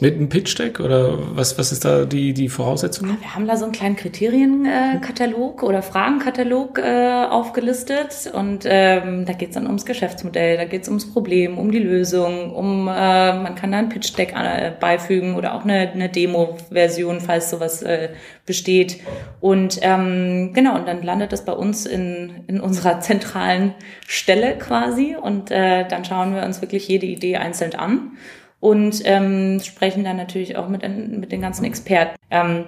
mit 0.00 0.14
einem 0.14 0.28
Pitch-Deck 0.28 0.80
oder 0.80 1.36
was, 1.36 1.58
was 1.58 1.72
ist 1.72 1.84
da 1.84 2.04
die, 2.04 2.32
die 2.32 2.48
Voraussetzung? 2.48 3.16
Wir 3.20 3.34
haben 3.34 3.46
da 3.46 3.56
so 3.56 3.64
einen 3.64 3.72
kleinen 3.72 3.96
Kriterienkatalog 3.96 5.62
äh, 5.62 5.66
oder 5.66 5.82
Fragenkatalog 5.82 6.78
äh, 6.78 7.24
aufgelistet 7.30 8.30
und 8.32 8.64
ähm, 8.64 9.24
da 9.24 9.32
geht 9.32 9.50
es 9.50 9.54
dann 9.54 9.66
ums 9.66 9.86
Geschäftsmodell, 9.86 10.56
da 10.56 10.64
geht 10.64 10.82
es 10.82 10.88
ums 10.88 11.10
Problem, 11.12 11.58
um 11.58 11.70
die 11.70 11.78
Lösung, 11.78 12.54
um 12.54 12.88
äh, 12.88 12.90
man 12.90 13.54
kann 13.54 13.72
da 13.72 13.78
ein 13.78 13.88
Pitch-Deck 13.88 14.34
äh, 14.36 14.72
beifügen 14.78 15.34
oder 15.34 15.54
auch 15.54 15.64
eine, 15.64 15.90
eine 15.90 16.08
Demo-Version, 16.08 17.20
falls 17.20 17.50
sowas 17.50 17.82
äh, 17.82 18.10
besteht. 18.44 19.00
Und 19.40 19.78
ähm, 19.82 20.52
genau, 20.52 20.76
und 20.76 20.86
dann 20.86 21.02
landet 21.02 21.32
das 21.32 21.44
bei 21.44 21.52
uns 21.52 21.86
in, 21.86 22.44
in 22.46 22.60
unserer 22.60 23.00
zentralen 23.06 23.74
Stelle 24.06 24.56
quasi 24.58 25.16
und 25.20 25.50
äh, 25.50 25.86
dann 25.88 26.04
schauen 26.04 26.34
wir 26.34 26.42
uns 26.44 26.60
wirklich 26.60 26.86
jede 26.88 27.06
Idee 27.06 27.36
einzeln 27.36 27.74
an 27.74 28.12
und 28.60 29.02
ähm, 29.04 29.60
sprechen 29.60 30.04
dann 30.04 30.16
natürlich 30.16 30.56
auch 30.56 30.68
mit, 30.68 30.82
mit 30.82 31.32
den 31.32 31.40
ganzen 31.40 31.64
Experten. 31.64 32.16
Ähm, 32.30 32.64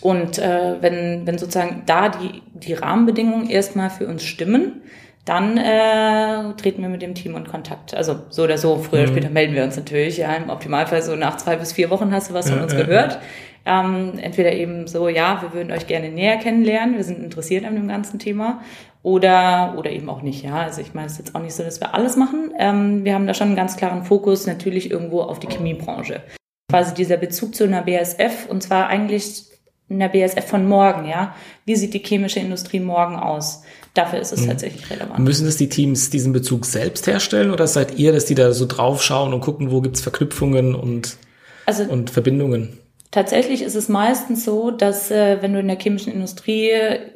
und 0.00 0.38
äh, 0.38 0.76
wenn, 0.80 1.26
wenn 1.26 1.38
sozusagen 1.38 1.82
da 1.86 2.08
die, 2.08 2.42
die 2.54 2.74
Rahmenbedingungen 2.74 3.50
erstmal 3.50 3.90
für 3.90 4.06
uns 4.06 4.24
stimmen, 4.24 4.82
dann 5.24 5.58
äh, 5.58 6.54
treten 6.56 6.82
wir 6.82 6.88
mit 6.88 7.02
dem 7.02 7.14
Team 7.14 7.34
in 7.36 7.46
Kontakt. 7.46 7.94
Also 7.94 8.20
so 8.30 8.44
oder 8.44 8.58
so, 8.58 8.76
früher 8.76 9.00
oder 9.00 9.10
mhm. 9.10 9.16
später 9.16 9.30
melden 9.30 9.54
wir 9.54 9.64
uns 9.64 9.76
natürlich. 9.76 10.18
Ja, 10.18 10.32
Im 10.34 10.48
Optimalfall 10.50 11.02
so 11.02 11.16
nach 11.16 11.36
zwei 11.36 11.56
bis 11.56 11.72
vier 11.72 11.90
Wochen 11.90 12.12
hast 12.12 12.30
du 12.30 12.34
was 12.34 12.48
von 12.48 12.60
uns 12.60 12.76
gehört. 12.76 13.18
Ähm, 13.66 14.12
entweder 14.20 14.52
eben 14.52 14.86
so, 14.86 15.08
ja, 15.08 15.42
wir 15.42 15.52
würden 15.52 15.72
euch 15.72 15.88
gerne 15.88 16.10
näher 16.10 16.36
kennenlernen, 16.36 16.96
wir 16.96 17.02
sind 17.02 17.22
interessiert 17.22 17.64
an 17.64 17.74
dem 17.74 17.88
ganzen 17.88 18.20
Thema 18.20 18.60
oder, 19.02 19.74
oder 19.76 19.90
eben 19.90 20.08
auch 20.08 20.22
nicht. 20.22 20.44
Ja, 20.44 20.62
also 20.62 20.80
ich 20.80 20.94
meine, 20.94 21.06
es 21.06 21.14
ist 21.14 21.18
jetzt 21.18 21.34
auch 21.34 21.40
nicht 21.40 21.54
so, 21.54 21.64
dass 21.64 21.80
wir 21.80 21.92
alles 21.92 22.16
machen. 22.16 22.52
Ähm, 22.58 23.04
wir 23.04 23.14
haben 23.14 23.26
da 23.26 23.34
schon 23.34 23.48
einen 23.48 23.56
ganz 23.56 23.76
klaren 23.76 24.04
Fokus 24.04 24.46
natürlich 24.46 24.90
irgendwo 24.90 25.20
auf 25.22 25.40
die 25.40 25.48
Chemiebranche. 25.48 26.22
Quasi 26.70 26.94
dieser 26.94 27.16
Bezug 27.16 27.54
zu 27.56 27.64
einer 27.64 27.82
BASF 27.82 28.46
und 28.48 28.62
zwar 28.62 28.86
eigentlich 28.86 29.46
in 29.88 29.98
der 29.98 30.08
BASF 30.08 30.46
von 30.46 30.66
morgen, 30.66 31.08
ja. 31.08 31.34
Wie 31.64 31.76
sieht 31.76 31.94
die 31.94 32.02
chemische 32.04 32.40
Industrie 32.40 32.80
morgen 32.80 33.16
aus? 33.16 33.62
Dafür 33.94 34.20
ist 34.20 34.32
es 34.32 34.42
mhm. 34.42 34.48
tatsächlich 34.48 34.90
relevant. 34.90 35.18
Müssen 35.20 35.46
es 35.46 35.56
die 35.56 35.68
Teams 35.68 36.10
diesen 36.10 36.32
Bezug 36.32 36.66
selbst 36.66 37.06
herstellen 37.06 37.50
oder 37.50 37.66
seid 37.66 37.98
ihr, 37.98 38.12
dass 38.12 38.26
die 38.26 38.34
da 38.34 38.52
so 38.52 38.66
draufschauen 38.66 39.32
und 39.32 39.40
gucken, 39.40 39.70
wo 39.70 39.80
gibt's 39.80 40.00
Verknüpfungen 40.00 40.74
und, 40.74 41.16
also, 41.64 41.84
und 41.84 42.10
Verbindungen? 42.10 42.78
Tatsächlich 43.10 43.62
ist 43.62 43.74
es 43.74 43.88
meistens 43.88 44.44
so, 44.44 44.70
dass 44.70 45.10
äh, 45.10 45.40
wenn 45.40 45.52
du 45.52 45.60
in 45.60 45.68
der 45.68 45.78
chemischen 45.78 46.12
Industrie 46.12 46.70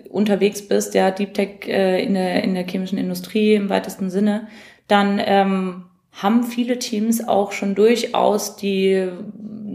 unterwegs 0.08 0.66
bist, 0.66 0.94
ja, 0.94 1.10
Deep 1.10 1.34
Tech 1.34 1.66
äh, 1.66 2.02
in, 2.02 2.14
der, 2.14 2.42
in 2.44 2.54
der 2.54 2.66
chemischen 2.66 2.98
Industrie 2.98 3.54
im 3.54 3.68
weitesten 3.68 4.10
Sinne, 4.10 4.48
dann 4.88 5.20
ähm, 5.24 5.84
haben 6.12 6.44
viele 6.44 6.78
Teams 6.78 7.26
auch 7.26 7.52
schon 7.52 7.74
durchaus 7.74 8.56
die 8.56 9.08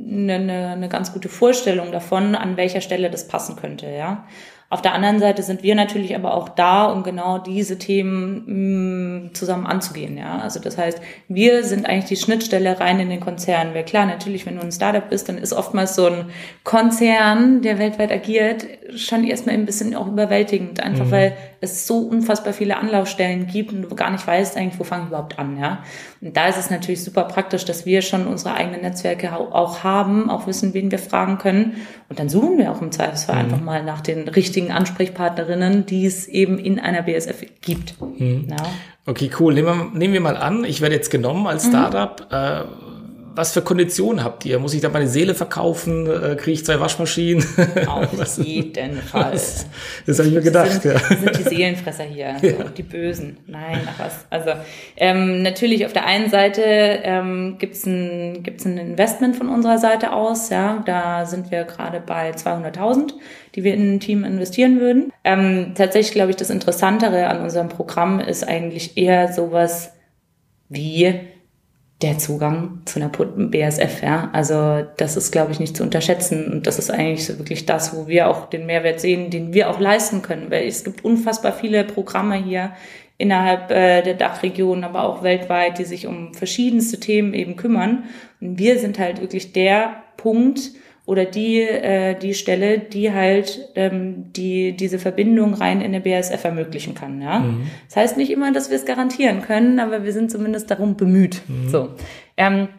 eine, 0.10 0.34
eine, 0.36 0.68
eine 0.70 0.90
ganz 0.90 1.14
gute 1.14 1.30
Vorstellung 1.30 1.92
davon, 1.92 2.36
an 2.36 2.58
welcher 2.58 2.82
Stelle 2.82 3.10
das 3.10 3.28
passen 3.28 3.56
könnte, 3.56 3.88
ja. 3.88 4.26
Auf 4.68 4.82
der 4.82 4.94
anderen 4.94 5.20
Seite 5.20 5.44
sind 5.44 5.62
wir 5.62 5.76
natürlich 5.76 6.16
aber 6.16 6.34
auch 6.34 6.50
da, 6.50 6.86
um 6.86 7.04
genau 7.04 7.38
diese 7.38 7.78
Themen 7.78 8.44
mh, 8.48 9.28
mm, 9.28 9.34
zusammen 9.36 9.68
anzugehen. 9.68 10.18
Ja? 10.18 10.40
Also 10.40 10.60
das 10.60 10.76
heißt, 10.78 11.00
wir 11.28 11.64
sind 11.64 11.86
eigentlich 11.86 12.06
die 12.06 12.16
Schnittstelle 12.16 12.80
rein 12.80 13.00
in 13.00 13.10
den 13.10 13.20
Konzern. 13.20 13.76
Weil 13.76 13.86
klar, 13.86 14.08
natürlich, 14.08 14.48
wenn 14.48 14.56
du 14.56 14.64
ein 14.64 14.72
Startup 14.72 15.08
bist, 15.08 15.30
dann 15.30 15.38
ist 15.38 15.54
oftmals 15.54 15.96
so 15.96 16.08
ein 16.08 16.26
Konzern, 16.64 17.62
der 17.62 17.78
weltweit 17.78 18.12
agiert, 18.12 18.66
schon 18.96 19.24
erstmal 19.24 19.54
ein 19.54 19.68
bisschen 19.68 19.96
auch 19.96 20.08
überwältigend. 20.08 20.80
Einfach 20.80 21.06
mhm. 21.06 21.12
weil 21.12 21.38
es 21.62 21.86
so 21.86 22.00
unfassbar 22.00 22.52
viele 22.52 22.78
Anlaufstellen 22.78 23.46
gibt 23.46 23.72
und 23.72 23.84
du 23.84 23.96
gar 23.96 24.10
nicht 24.10 24.26
weißt 24.26 24.58
eigentlich, 24.58 24.80
wo 24.80 24.84
fange 24.84 25.04
ich 25.04 25.10
überhaupt 25.10 25.38
an. 25.38 25.60
Ja? 25.60 25.84
Und 26.22 26.36
da 26.36 26.48
ist 26.48 26.58
es 26.58 26.70
natürlich 26.70 27.04
super 27.04 27.24
praktisch, 27.24 27.66
dass 27.66 27.86
wir 27.86 28.02
schon 28.02 28.28
unsere 28.28 28.56
eigenen 28.56 28.82
Netzwerke 28.82 29.36
auch 29.36 29.84
haben, 29.84 30.30
auch 30.30 30.48
wissen, 30.48 30.74
wen 30.74 30.92
wir 30.92 31.00
fragen 31.00 31.38
können. 31.38 31.76
Und 32.10 32.20
dann 32.20 32.30
suchen 32.30 32.58
wir 32.58 32.72
auch 32.72 32.82
im 32.82 32.92
Zweifelsfall 32.92 33.36
mhm. 33.36 33.42
einfach 33.42 33.62
mal 33.62 33.84
nach 33.84 34.02
den 34.02 34.28
richtigen 34.28 34.72
Ansprechpartnerinnen, 34.72 35.86
die 35.86 36.06
es 36.06 36.28
eben 36.28 36.58
in 36.58 36.80
einer 36.80 37.04
BSF 37.04 37.44
gibt. 37.62 37.96
Mhm. 38.02 38.48
Ja. 38.50 38.58
Okay, 39.06 39.30
cool. 39.40 39.54
Nehmen 39.54 39.68
wir, 39.68 40.00
nehmen 40.00 40.14
wir 40.14 40.22
mal 40.22 40.38
an, 40.38 40.64
ich 40.64 40.82
werde 40.82 40.96
jetzt 40.96 41.12
genommen 41.12 41.46
als 41.46 41.66
mhm. 41.66 41.70
Startup. 41.70 42.22
Mhm. 42.32 42.36
Äh, 42.36 42.95
was 43.36 43.52
für 43.52 43.62
Konditionen 43.62 44.24
habt 44.24 44.46
ihr? 44.46 44.60
Muss 44.60 44.74
ich 44.74 44.82
da 44.82 44.90
meine 44.90 45.08
Seele 45.08 45.36
verkaufen? 45.36 46.08
Äh, 46.08 46.36
Kriege 46.36 46.54
ich 46.54 46.66
zwei 46.66 46.80
Waschmaschinen? 46.80 47.46
Auf 47.88 48.38
jeden 48.38 48.98
Fall. 49.02 49.34
Was, 49.34 49.66
das 50.06 50.20
habe 50.20 50.30
ich 50.30 50.34
mir 50.34 50.42
gedacht. 50.42 50.82
Sind, 50.82 50.86
ja. 50.86 51.00
sind 51.00 51.38
die 51.38 51.44
Seelenfresser 51.44 52.04
hier, 52.06 52.38
ja. 52.42 52.64
die 52.76 52.84
Bösen. 52.84 53.38
Nein, 53.48 53.82
ach 53.88 54.00
was. 54.00 54.26
Also 54.30 54.52
ähm, 54.98 55.42
natürlich 55.42 55.86
auf 55.86 55.94
der 55.94 56.06
einen 56.06 56.30
Seite 56.30 56.62
ähm, 56.64 57.58
gibt 57.60 57.76
es 57.76 57.86
ein, 57.86 58.44
gibt's 58.44 58.66
ein 58.66 58.78
Investment 58.78 59.36
von 59.36 59.50
unserer 59.50 59.78
Seite 59.78 60.14
aus. 60.14 60.50
Ja, 60.50 60.82
Da 60.86 61.26
sind 61.26 61.52
wir 61.52 61.64
gerade 61.66 62.00
bei 62.00 62.32
200.000, 62.32 63.14
die 63.56 63.64
wir 63.64 63.74
in 63.74 63.96
ein 63.96 64.00
Team 64.00 64.24
investieren 64.24 64.80
würden. 64.80 65.12
Ähm, 65.24 65.74
tatsächlich 65.76 66.14
glaube 66.14 66.32
ich, 66.32 66.38
das 66.38 66.50
Interessantere 66.50 67.28
an 67.28 67.42
unserem 67.42 67.70
Programm 67.70 68.20
ist 68.20 68.48
eigentlich 68.48 68.98
eher 68.98 69.34
sowas 69.34 69.92
wie 70.70 71.35
der 72.02 72.18
Zugang 72.18 72.82
zu 72.86 73.00
einer 73.00 73.10
BSF, 73.10 74.04
ja. 74.04 74.30
Also 74.34 74.86
das 74.98 75.16
ist, 75.16 75.32
glaube 75.32 75.54
ich, 75.54 75.60
nicht 75.60 75.78
zu 75.78 75.84
unterschätzen. 75.84 76.52
Und 76.52 76.68
das 76.68 76.78
ist 76.78 76.92
eigentlich 76.92 77.26
so 77.26 77.38
wirklich 77.38 77.66
das, 77.66 77.96
wo 77.96 78.08
wir 78.08 78.28
auch 78.28 78.50
den 78.50 78.66
Mehrwert 78.66 79.00
sehen, 79.00 79.30
den 79.30 79.54
wir 79.54 79.70
auch 79.70 79.80
leisten 79.80 80.22
können. 80.22 80.52
Weil 80.52 80.68
es 80.68 80.84
gibt 80.84 81.06
unfassbar 81.06 81.54
viele 81.54 81.86
Programme 81.86 82.36
hier 82.36 82.74
innerhalb 83.18 83.72
äh, 83.72 84.02
der 84.02 84.16
Dachregion, 84.16 84.84
aber 84.84 85.04
auch 85.04 85.24
weltweit, 85.24 85.80
die 85.80 85.86
sich 85.86 86.06
um 86.06 86.34
verschiedenste 86.34 87.00
Themen 87.00 87.34
eben 87.34 87.56
kümmern. 87.56 88.04
Und 88.42 88.60
wir 88.60 88.78
sind 88.78 89.00
halt 89.00 89.22
wirklich 89.22 89.54
der 89.54 90.04
Punkt, 90.18 90.72
oder 91.06 91.26
die, 91.26 91.62
äh, 91.62 92.16
die 92.18 92.34
Stelle, 92.34 92.80
die 92.80 93.12
halt 93.12 93.70
ähm, 93.76 94.32
die, 94.34 94.76
diese 94.76 94.98
Verbindung 94.98 95.54
rein 95.54 95.82
in 95.82 95.92
der 95.92 96.00
BASF 96.00 96.44
ermöglichen 96.44 96.96
kann. 96.96 97.22
Ja? 97.22 97.40
Mhm. 97.40 97.68
Das 97.88 97.98
heißt 97.98 98.18
nicht 98.18 98.32
immer, 98.32 98.52
dass 98.52 98.70
wir 98.70 98.78
es 98.78 98.86
garantieren 98.86 99.42
können, 99.42 99.80
aber 99.80 100.04
wir 100.04 100.14
sind 100.14 100.32
zumindest 100.32 100.72
darum 100.72 100.98
bemüht. 100.98 101.42
Mhm. 101.48 101.70
So. 101.70 101.90
Ähm, 102.38 102.70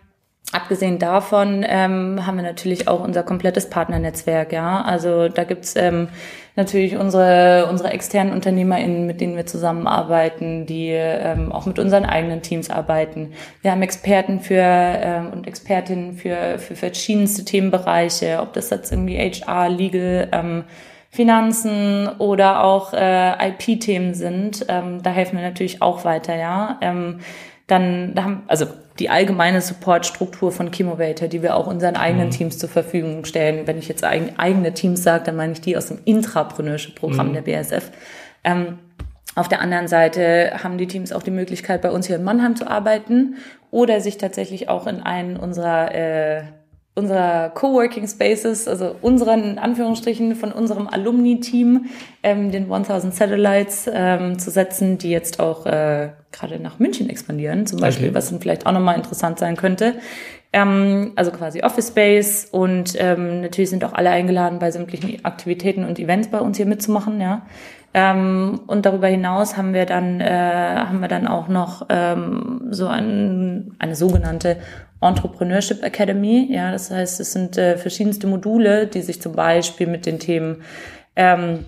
Abgesehen 0.52 1.00
davon 1.00 1.64
ähm, 1.68 2.24
haben 2.24 2.36
wir 2.36 2.44
natürlich 2.44 2.86
auch 2.86 3.02
unser 3.02 3.24
komplettes 3.24 3.68
Partnernetzwerk, 3.68 4.52
ja. 4.52 4.80
Also 4.82 5.28
da 5.28 5.42
gibt's 5.42 5.74
ähm, 5.74 6.08
natürlich 6.54 6.96
unsere, 6.96 7.66
unsere 7.68 7.90
externen 7.90 8.32
UnternehmerInnen, 8.32 9.06
mit 9.06 9.20
denen 9.20 9.36
wir 9.36 9.46
zusammenarbeiten, 9.46 10.64
die 10.64 10.90
ähm, 10.90 11.50
auch 11.50 11.66
mit 11.66 11.80
unseren 11.80 12.04
eigenen 12.04 12.42
Teams 12.42 12.70
arbeiten. 12.70 13.32
Wir 13.62 13.72
haben 13.72 13.82
Experten 13.82 14.40
für 14.40 14.62
ähm, 14.62 15.32
und 15.32 15.48
Expertinnen 15.48 16.14
für, 16.14 16.58
für 16.58 16.76
verschiedenste 16.76 17.44
Themenbereiche, 17.44 18.38
ob 18.40 18.52
das 18.52 18.70
jetzt 18.70 18.92
irgendwie 18.92 19.18
HR, 19.18 19.68
Legal, 19.68 20.28
ähm, 20.30 20.64
Finanzen 21.10 22.08
oder 22.18 22.62
auch 22.62 22.92
äh, 22.92 23.48
IP-Themen 23.48 24.14
sind. 24.14 24.64
Ähm, 24.68 25.02
da 25.02 25.10
helfen 25.10 25.36
wir 25.38 25.44
natürlich 25.44 25.82
auch 25.82 26.04
weiter, 26.04 26.36
ja. 26.36 26.78
Ähm, 26.82 27.20
dann 27.66 28.14
da 28.14 28.24
haben, 28.24 28.42
also 28.46 28.66
die 28.98 29.10
allgemeine 29.10 29.60
Supportstruktur 29.60 30.52
von 30.52 30.70
Chemovator, 30.72 31.28
die 31.28 31.42
wir 31.42 31.56
auch 31.56 31.66
unseren 31.66 31.96
eigenen 31.96 32.28
mhm. 32.28 32.32
Teams 32.32 32.58
zur 32.58 32.68
Verfügung 32.68 33.24
stellen. 33.24 33.66
Wenn 33.66 33.78
ich 33.78 33.88
jetzt 33.88 34.04
eigene 34.04 34.72
Teams 34.72 35.02
sage, 35.02 35.24
dann 35.24 35.36
meine 35.36 35.52
ich 35.52 35.60
die 35.60 35.76
aus 35.76 35.88
dem 35.88 35.98
Intrapreneurship-Programm 36.04 37.28
mhm. 37.28 37.32
der 37.34 37.42
BSF. 37.42 37.90
Ähm, 38.44 38.78
Auf 39.34 39.48
der 39.48 39.60
anderen 39.60 39.88
Seite 39.88 40.52
haben 40.62 40.78
die 40.78 40.86
Teams 40.86 41.12
auch 41.12 41.22
die 41.22 41.30
Möglichkeit, 41.30 41.82
bei 41.82 41.90
uns 41.90 42.06
hier 42.06 42.16
in 42.16 42.24
Mannheim 42.24 42.56
zu 42.56 42.66
arbeiten 42.66 43.36
oder 43.70 44.00
sich 44.00 44.16
tatsächlich 44.16 44.68
auch 44.68 44.86
in 44.86 45.02
einen 45.02 45.36
unserer 45.36 45.94
äh, 45.94 46.42
unserer 46.96 47.50
Coworking 47.50 48.08
Spaces, 48.08 48.66
also 48.66 48.96
unseren 49.02 49.44
in 49.44 49.58
Anführungsstrichen 49.58 50.34
von 50.34 50.50
unserem 50.50 50.88
Alumni-Team, 50.88 51.84
ähm, 52.22 52.50
den 52.50 52.72
1000 52.72 53.14
Satellites 53.14 53.88
ähm, 53.92 54.38
zu 54.38 54.50
setzen, 54.50 54.96
die 54.96 55.10
jetzt 55.10 55.38
auch 55.38 55.66
äh, 55.66 56.08
gerade 56.32 56.58
nach 56.58 56.78
München 56.78 57.10
expandieren, 57.10 57.66
zum 57.66 57.80
Beispiel, 57.80 58.08
okay. 58.08 58.14
was 58.14 58.30
dann 58.30 58.40
vielleicht 58.40 58.66
auch 58.66 58.72
nochmal 58.72 58.96
interessant 58.96 59.38
sein 59.38 59.56
könnte. 59.56 59.96
Ähm, 60.54 61.12
also 61.16 61.32
quasi 61.32 61.62
Office 61.62 61.88
Space 61.88 62.48
und 62.50 62.94
ähm, 62.98 63.42
natürlich 63.42 63.68
sind 63.68 63.84
auch 63.84 63.92
alle 63.92 64.08
eingeladen, 64.08 64.58
bei 64.58 64.70
sämtlichen 64.70 65.22
Aktivitäten 65.22 65.84
und 65.84 65.98
Events 65.98 66.28
bei 66.28 66.40
uns 66.40 66.56
hier 66.56 66.66
mitzumachen, 66.66 67.20
ja. 67.20 67.42
Ähm, 67.92 68.60
und 68.66 68.84
darüber 68.84 69.06
hinaus 69.06 69.56
haben 69.56 69.72
wir 69.72 69.86
dann, 69.86 70.20
äh, 70.20 70.26
haben 70.28 71.00
wir 71.00 71.08
dann 71.08 71.26
auch 71.26 71.48
noch 71.48 71.86
ähm, 71.88 72.68
so 72.70 72.88
ein, 72.88 73.74
eine 73.78 73.96
sogenannte 73.96 74.58
Entrepreneurship 75.00 75.82
Academy. 75.82 76.48
Ja, 76.50 76.72
das 76.72 76.90
heißt, 76.90 77.20
es 77.20 77.32
sind 77.32 77.58
äh, 77.58 77.76
verschiedenste 77.76 78.26
Module, 78.26 78.86
die 78.86 79.02
sich 79.02 79.20
zum 79.20 79.32
Beispiel 79.32 79.86
mit 79.86 80.06
den 80.06 80.18
Themen 80.18 80.62
ähm, 81.16 81.64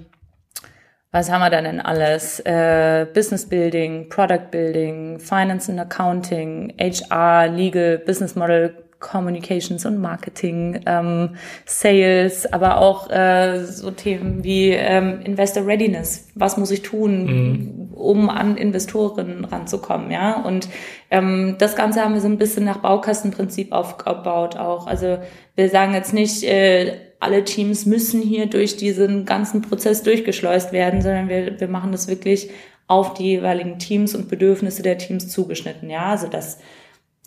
was 1.10 1.30
haben 1.30 1.40
wir 1.40 1.48
dann 1.48 1.64
denn 1.64 1.80
alles? 1.80 2.40
Äh, 2.40 3.06
Business 3.14 3.48
Building, 3.48 4.10
Product 4.10 4.50
Building, 4.50 5.18
Finance 5.18 5.72
and 5.72 5.80
Accounting, 5.80 6.74
HR, 6.78 7.48
Legal, 7.48 7.98
Business 7.98 8.36
Model 8.36 8.74
Communications 9.00 9.86
und 9.86 9.98
Marketing, 9.98 10.80
ähm, 10.86 11.36
Sales, 11.64 12.52
aber 12.52 12.78
auch 12.78 13.08
äh, 13.10 13.64
so 13.64 13.90
Themen 13.92 14.42
wie 14.42 14.70
ähm, 14.70 15.20
Investor 15.22 15.66
Readiness. 15.66 16.28
Was 16.34 16.56
muss 16.56 16.70
ich 16.72 16.82
tun, 16.82 17.26
mhm. 17.26 17.94
um 17.94 18.28
an 18.28 18.56
Investoren 18.56 19.44
ranzukommen, 19.44 20.10
ja? 20.10 20.42
Und 20.42 20.68
ähm, 21.10 21.56
das 21.58 21.76
Ganze 21.76 22.02
haben 22.02 22.14
wir 22.14 22.20
so 22.20 22.28
ein 22.28 22.38
bisschen 22.38 22.64
nach 22.64 22.78
Baukastenprinzip 22.78 23.72
aufgebaut 23.72 24.56
auch. 24.56 24.88
Also 24.88 25.18
wir 25.54 25.68
sagen 25.68 25.94
jetzt 25.94 26.12
nicht, 26.12 26.42
äh, 26.42 26.98
alle 27.20 27.44
Teams 27.44 27.86
müssen 27.86 28.20
hier 28.20 28.46
durch 28.46 28.76
diesen 28.76 29.24
ganzen 29.24 29.62
Prozess 29.62 30.02
durchgeschleust 30.02 30.72
werden, 30.72 31.02
sondern 31.02 31.28
wir, 31.28 31.60
wir 31.60 31.68
machen 31.68 31.92
das 31.92 32.08
wirklich 32.08 32.50
auf 32.88 33.14
die 33.14 33.24
jeweiligen 33.24 33.78
Teams 33.78 34.14
und 34.14 34.28
Bedürfnisse 34.28 34.82
der 34.82 34.98
Teams 34.98 35.28
zugeschnitten, 35.28 35.88
ja? 35.88 36.06
Also 36.06 36.26
das 36.26 36.58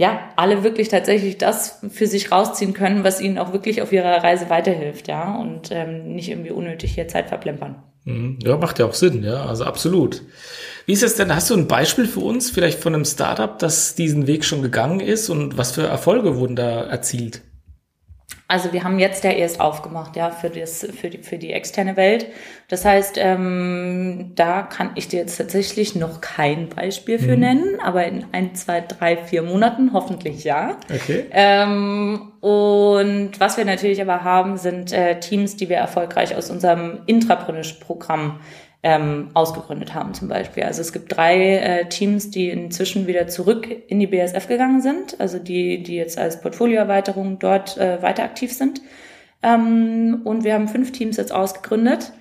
ja, 0.02 0.32
alle 0.36 0.64
wirklich 0.64 0.90
tatsächlich 0.90 1.38
das 1.38 1.80
für 1.92 2.08
sich 2.08 2.32
rausziehen 2.32 2.74
können, 2.74 3.04
was 3.04 3.22
ihnen 3.22 3.38
auch 3.38 3.54
wirklich 3.54 3.84
auf 3.84 3.92
ihrer 3.92 4.24
Reise 4.24 4.50
weiterhilft, 4.50 5.08
ja, 5.08 5.36
und 5.36 5.70
ähm, 5.70 6.16
nicht 6.16 6.28
irgendwie 6.28 6.50
unnötig 6.50 6.96
hier 6.96 7.08
Zeit 7.08 7.30
verplempern. 7.30 7.76
Mhm. 8.06 8.40
Ja, 8.42 8.58
macht 8.58 8.80
ja 8.80 8.88
auch 8.88 8.96
Sinn, 8.96 9.24
ja, 9.24 9.46
also 9.46 9.64
absolut. 9.64 10.24
Wie 10.88 10.94
ist 10.94 11.04
es 11.04 11.18
denn? 11.18 11.36
Hast 11.36 11.52
du 11.52 11.54
ein 11.54 11.68
Beispiel 11.68 12.08
für 12.08 12.22
uns, 12.22 12.50
vielleicht 12.50 12.80
von 12.80 12.96
einem 12.96 13.06
Startup, 13.06 13.60
das 13.60 13.94
diesen 13.94 14.26
Weg 14.26 14.44
schon 14.44 14.64
gegangen 14.64 15.02
ist 15.02 15.30
und 15.30 15.60
was 15.60 15.74
für 15.74 15.84
Erfolge 15.84 16.36
wurden 16.36 16.56
da 16.56 16.82
erzielt? 16.82 17.44
Also 18.52 18.74
wir 18.74 18.84
haben 18.84 19.00
jetzt 19.00 19.24
ja 19.24 19.32
erst 19.32 19.62
aufgemacht, 19.62 20.18
ja, 20.18 20.30
für 20.30 20.50
das, 20.50 20.86
für 21.00 21.10
die, 21.10 21.20
für 21.20 21.38
die 21.38 21.54
externe 21.54 21.96
Welt. 21.96 22.26
Das 22.68 22.84
heißt, 22.84 23.16
ähm, 23.18 24.34
da 24.36 24.64
kann 24.64 24.92
ich 24.96 25.08
dir 25.08 25.22
jetzt 25.22 25.38
tatsächlich 25.38 25.96
noch 25.96 26.20
kein 26.20 26.68
Beispiel 26.68 27.18
für 27.18 27.36
mhm. 27.36 27.40
nennen, 27.40 27.80
aber 27.82 28.04
in 28.04 28.26
ein, 28.34 28.54
zwei, 28.54 28.82
drei, 28.82 29.16
vier 29.16 29.44
Monaten 29.44 29.94
hoffentlich 29.94 30.44
ja. 30.44 30.76
Okay. 30.94 31.28
Ähm, 31.32 32.34
und 32.42 33.40
was 33.40 33.56
wir 33.56 33.64
natürlich 33.64 34.02
aber 34.02 34.26
haben, 34.26 34.58
sind 34.58 34.92
äh, 34.92 35.22
Teams, 35.22 35.56
die 35.56 35.70
wir 35.70 35.78
erfolgreich 35.78 36.36
aus 36.36 36.50
unserem 36.50 37.04
Intrapreneurship-Programm 37.06 38.42
ähm, 38.84 39.30
ausgegründet 39.34 39.94
haben 39.94 40.14
zum 40.14 40.28
Beispiel. 40.28 40.64
Also 40.64 40.82
es 40.82 40.92
gibt 40.92 41.16
drei 41.16 41.58
äh, 41.58 41.90
Teams, 41.90 42.32
die 42.32 42.50
inzwischen 42.50 43.06
wieder 43.06 43.28
zurück 43.28 43.68
in 43.88 44.00
die 44.00 44.08
BSF 44.08 44.48
gegangen 44.48 44.82
sind, 44.82 45.20
also 45.20 45.38
die, 45.38 45.84
die 45.84 45.96
jetzt 45.96 46.18
als 46.18 46.42
Portfolioerweiterung 46.42 47.38
dort 47.38 47.78
äh, 47.78 48.02
weiter 48.02 48.24
aktiv 48.24 48.52
sind. 48.52 48.82
Ähm, 49.44 50.22
und 50.24 50.44
wir 50.44 50.56
haben 50.56 50.68
fünf 50.68 50.92
Teams 50.92 51.18
jetzt 51.18 51.32
ausgegründet. 51.32 52.12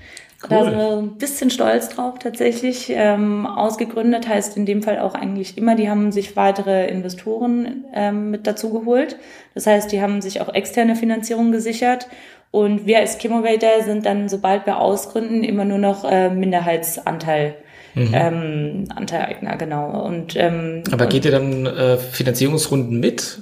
Cool. 0.43 0.49
Da 0.49 0.65
sind 0.65 0.77
wir 0.77 0.97
ein 0.97 1.19
bisschen 1.19 1.51
stolz 1.51 1.91
drauf 1.91 2.19
tatsächlich. 2.19 2.91
Ähm, 2.91 3.47
ausgegründet 3.47 4.27
heißt 4.27 4.57
in 4.57 4.65
dem 4.65 4.83
Fall 4.83 4.99
auch 4.99 5.15
eigentlich 5.15 5.59
immer, 5.59 5.77
die 5.77 5.91
haben 5.91 6.13
sich 6.13 6.35
weitere 6.35 6.89
Investoren 6.89 7.85
ähm, 7.93 8.31
mit 8.31 8.47
dazu 8.47 8.71
geholt. 8.71 9.17
Das 9.55 9.67
heißt, 9.67 9.93
die 9.93 10.01
haben 10.01 10.23
sich 10.23 10.41
auch 10.41 10.53
externe 10.53 10.97
Finanzierung 10.97 11.53
gesichert 11.53 12.07
und 12.51 12.87
wir 12.87 12.99
als 12.99 13.19
Chemovator 13.19 13.83
sind 13.85 14.07
dann, 14.07 14.29
sobald 14.29 14.67
wir 14.67 14.79
ausgründen, 14.79 15.45
immer 15.45 15.65
nur 15.65 15.79
noch 15.79 16.05
äh, 16.05 16.31
Minderheitsanteil. 16.31 17.57
Mhm. 17.95 18.11
Ähm, 18.13 18.85
Anteileigner, 18.95 19.57
genau. 19.57 20.05
Und, 20.05 20.37
ähm, 20.37 20.83
Aber 20.93 21.07
geht 21.07 21.25
ihr 21.25 21.31
dann 21.31 21.67
äh, 21.67 21.97
Finanzierungsrunden 21.97 23.01
mit? 23.01 23.41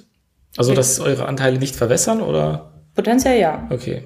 Also, 0.57 0.75
dass 0.75 1.01
eure 1.01 1.27
Anteile 1.27 1.59
nicht 1.59 1.77
verwässern, 1.77 2.21
oder? 2.21 2.73
Potenziell 2.95 3.39
ja. 3.39 3.67
Okay. 3.71 4.05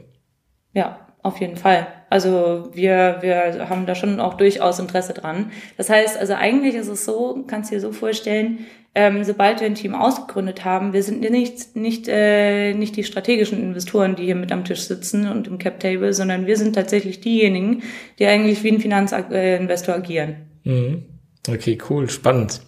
Ja, 0.75 0.99
auf 1.23 1.41
jeden 1.41 1.57
Fall. 1.57 1.87
Also 2.11 2.69
wir, 2.75 3.19
wir 3.21 3.69
haben 3.69 3.87
da 3.87 3.95
schon 3.95 4.21
auch 4.21 4.35
durchaus 4.35 4.79
Interesse 4.79 5.15
dran. 5.15 5.51
Das 5.77 5.89
heißt, 5.89 6.19
also 6.19 6.35
eigentlich 6.35 6.75
ist 6.75 6.89
es 6.89 7.05
so, 7.05 7.45
kannst 7.47 7.71
du 7.71 7.77
dir 7.77 7.81
so 7.81 7.93
vorstellen, 7.93 8.67
ähm, 8.95 9.25
sobald 9.25 9.61
wir 9.61 9.67
ein 9.67 9.75
Team 9.75 9.95
ausgegründet 9.95 10.65
haben, 10.65 10.93
wir 10.93 11.03
sind 11.03 11.21
nicht, 11.21 11.77
nicht, 11.77 12.09
äh, 12.09 12.75
nicht 12.75 12.97
die 12.97 13.05
strategischen 13.05 13.63
Investoren, 13.63 14.17
die 14.17 14.25
hier 14.25 14.35
mit 14.35 14.53
am 14.53 14.65
Tisch 14.65 14.83
sitzen 14.83 15.29
und 15.29 15.47
im 15.47 15.59
Cap 15.59 15.81
Table, 15.81 16.13
sondern 16.13 16.47
wir 16.47 16.57
sind 16.57 16.75
tatsächlich 16.75 17.21
diejenigen, 17.21 17.83
die 18.19 18.27
eigentlich 18.27 18.63
wie 18.63 18.73
ein 18.73 18.81
Finanzinvestor 18.81 19.95
agieren. 19.95 20.37
Mhm. 20.65 21.05
Okay, 21.49 21.79
cool, 21.89 22.09
spannend. 22.11 22.61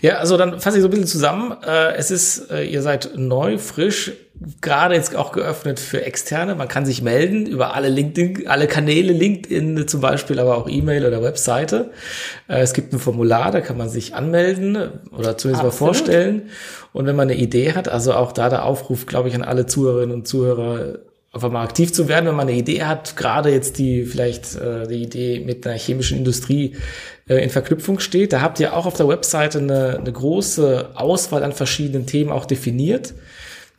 Ja, 0.00 0.16
also 0.16 0.36
dann 0.36 0.60
fasse 0.60 0.76
ich 0.78 0.82
so 0.82 0.88
ein 0.88 0.90
bisschen 0.90 1.06
zusammen. 1.06 1.56
Äh, 1.66 1.94
es 1.94 2.10
ist, 2.10 2.50
äh, 2.50 2.64
ihr 2.64 2.82
seid 2.82 3.10
neu, 3.16 3.58
frisch, 3.58 4.12
gerade 4.60 4.94
jetzt 4.94 5.14
auch 5.16 5.32
geöffnet 5.32 5.80
für 5.80 6.04
Externe. 6.04 6.54
Man 6.54 6.68
kann 6.68 6.86
sich 6.86 7.02
melden 7.02 7.46
über 7.46 7.74
alle 7.74 7.88
LinkedIn, 7.88 8.46
alle 8.48 8.66
Kanäle, 8.66 9.12
LinkedIn 9.12 9.88
zum 9.88 10.00
Beispiel, 10.00 10.38
aber 10.38 10.56
auch 10.56 10.68
E-Mail 10.68 11.06
oder 11.06 11.22
Webseite. 11.22 11.90
Äh, 12.48 12.60
es 12.60 12.72
gibt 12.72 12.92
ein 12.92 12.98
Formular, 12.98 13.50
da 13.50 13.60
kann 13.60 13.76
man 13.76 13.88
sich 13.88 14.14
anmelden 14.14 14.76
oder 15.10 15.36
zumindest 15.36 15.44
Absolut. 15.44 15.62
mal 15.64 15.70
vorstellen. 15.70 16.42
Und 16.92 17.06
wenn 17.06 17.16
man 17.16 17.28
eine 17.28 17.38
Idee 17.38 17.72
hat, 17.72 17.88
also 17.88 18.14
auch 18.14 18.32
da 18.32 18.48
der 18.48 18.64
Aufruf, 18.64 19.06
glaube 19.06 19.28
ich, 19.28 19.34
an 19.34 19.42
alle 19.42 19.66
Zuhörerinnen 19.66 20.14
und 20.14 20.28
Zuhörer, 20.28 20.98
einfach 21.38 21.52
mal 21.52 21.62
aktiv 21.62 21.92
zu 21.92 22.08
werden, 22.08 22.26
wenn 22.26 22.34
man 22.34 22.48
eine 22.48 22.58
Idee 22.58 22.82
hat, 22.82 23.16
gerade 23.16 23.50
jetzt 23.50 23.78
die 23.78 24.04
vielleicht 24.04 24.56
äh, 24.56 24.86
die 24.88 25.02
Idee 25.02 25.40
mit 25.40 25.66
einer 25.66 25.76
chemischen 25.76 26.18
Industrie 26.18 26.74
äh, 27.28 27.36
in 27.36 27.50
Verknüpfung 27.50 28.00
steht. 28.00 28.32
Da 28.32 28.40
habt 28.40 28.58
ihr 28.58 28.74
auch 28.76 28.86
auf 28.86 28.94
der 28.94 29.06
Webseite 29.06 29.58
eine, 29.58 29.98
eine 29.98 30.12
große 30.12 30.90
Auswahl 30.94 31.44
an 31.44 31.52
verschiedenen 31.52 32.06
Themen 32.06 32.30
auch 32.30 32.44
definiert. 32.44 33.14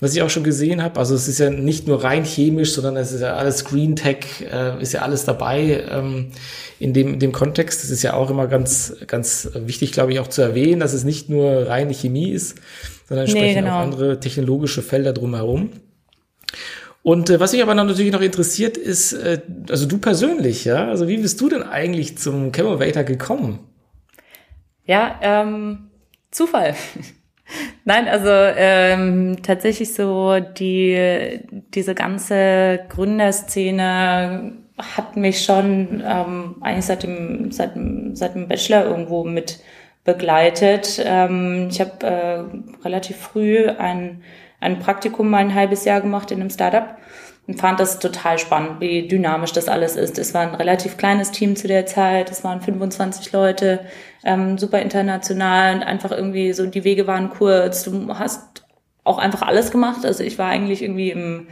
Was 0.01 0.15
ich 0.15 0.21
auch 0.21 0.29
schon 0.29 0.45
gesehen 0.45 0.81
habe, 0.81 0.97
also 0.97 1.13
es 1.13 1.27
ist 1.27 1.39
ja 1.39 1.49
nicht 1.49 1.85
nur 1.85 2.01
rein 2.01 2.23
chemisch, 2.23 2.71
sondern 2.71 2.95
es 2.95 3.11
ist 3.11 3.19
ja 3.19 3.33
alles 3.33 3.65
Green 3.65 3.97
Tech, 3.97 4.45
äh, 4.49 4.81
ist 4.81 4.93
ja 4.93 5.01
alles 5.01 5.25
dabei 5.25 5.83
ähm, 5.91 6.27
in, 6.79 6.93
dem, 6.93 7.15
in 7.15 7.19
dem 7.19 7.33
Kontext. 7.33 7.83
Das 7.83 7.89
ist 7.89 8.01
ja 8.03 8.13
auch 8.13 8.29
immer 8.29 8.47
ganz, 8.47 8.95
ganz 9.07 9.49
wichtig, 9.53 9.91
glaube 9.91 10.13
ich, 10.13 10.21
auch 10.21 10.29
zu 10.29 10.41
erwähnen, 10.41 10.79
dass 10.79 10.93
es 10.93 11.03
nicht 11.03 11.27
nur 11.27 11.67
reine 11.67 11.93
Chemie 11.93 12.31
ist, 12.31 12.55
sondern 13.09 13.25
nee, 13.25 13.31
sprechen 13.31 13.65
genau. 13.65 13.75
auch 13.75 13.81
andere 13.81 14.21
technologische 14.21 14.81
Felder 14.81 15.11
drumherum. 15.11 15.71
Und 17.09 17.31
äh, 17.31 17.39
was 17.39 17.53
mich 17.53 17.63
aber 17.63 17.73
natürlich 17.73 18.11
noch 18.11 18.21
interessiert 18.21 18.77
ist, 18.77 19.13
äh, 19.13 19.41
also 19.67 19.87
du 19.87 19.97
persönlich, 19.97 20.65
ja, 20.65 20.89
also 20.89 21.07
wie 21.07 21.17
bist 21.17 21.41
du 21.41 21.49
denn 21.49 21.63
eigentlich 21.63 22.19
zum 22.19 22.51
Chemovator 22.51 23.01
gekommen? 23.01 23.57
Ja, 24.85 25.15
ähm, 25.23 25.89
Zufall. 26.29 26.75
Nein, 27.83 28.07
also 28.07 28.29
ähm, 28.29 29.37
tatsächlich 29.41 29.91
so 29.95 30.39
die 30.39 31.39
diese 31.73 31.95
ganze 31.95 32.81
Gründerszene 32.89 34.53
hat 34.77 35.17
mich 35.17 35.43
schon 35.43 36.03
ähm, 36.05 36.57
eigentlich 36.61 36.85
seit 36.85 37.01
dem 37.01 37.51
seit 37.51 37.73
dem 37.73 38.15
seit 38.15 38.35
dem 38.35 38.47
Bachelor 38.47 38.85
irgendwo 38.85 39.23
mit 39.23 39.61
begleitet. 40.03 41.01
Ähm, 41.03 41.69
ich 41.71 41.81
habe 41.81 42.05
äh, 42.05 42.85
relativ 42.85 43.17
früh 43.17 43.67
ein 43.67 44.21
ein 44.59 44.79
Praktikum 44.79 45.29
mal 45.29 45.37
ein 45.37 45.55
halbes 45.55 45.85
Jahr 45.85 46.01
gemacht 46.01 46.31
in 46.31 46.41
einem 46.41 46.49
Startup 46.49 46.97
und 47.47 47.59
fand 47.59 47.79
das 47.79 47.99
total 47.99 48.37
spannend, 48.37 48.79
wie 48.79 49.07
dynamisch 49.07 49.53
das 49.53 49.67
alles 49.67 49.95
ist. 49.95 50.19
Es 50.19 50.33
war 50.33 50.41
ein 50.41 50.55
relativ 50.55 50.97
kleines 50.97 51.31
Team 51.31 51.55
zu 51.55 51.67
der 51.67 51.85
Zeit, 51.85 52.29
es 52.29 52.43
waren 52.43 52.61
25 52.61 53.31
Leute, 53.31 53.79
ähm, 54.23 54.57
super 54.57 54.79
international 54.79 55.75
und 55.75 55.83
einfach 55.83 56.11
irgendwie 56.11 56.53
so, 56.53 56.65
die 56.65 56.83
Wege 56.83 57.07
waren 57.07 57.29
kurz. 57.29 57.83
Du 57.83 58.17
hast 58.17 58.65
auch 59.03 59.17
einfach 59.17 59.41
alles 59.41 59.71
gemacht. 59.71 60.05
Also 60.05 60.23
ich 60.23 60.37
war 60.37 60.49
eigentlich 60.49 60.83
irgendwie 60.83 61.09
im 61.11 61.47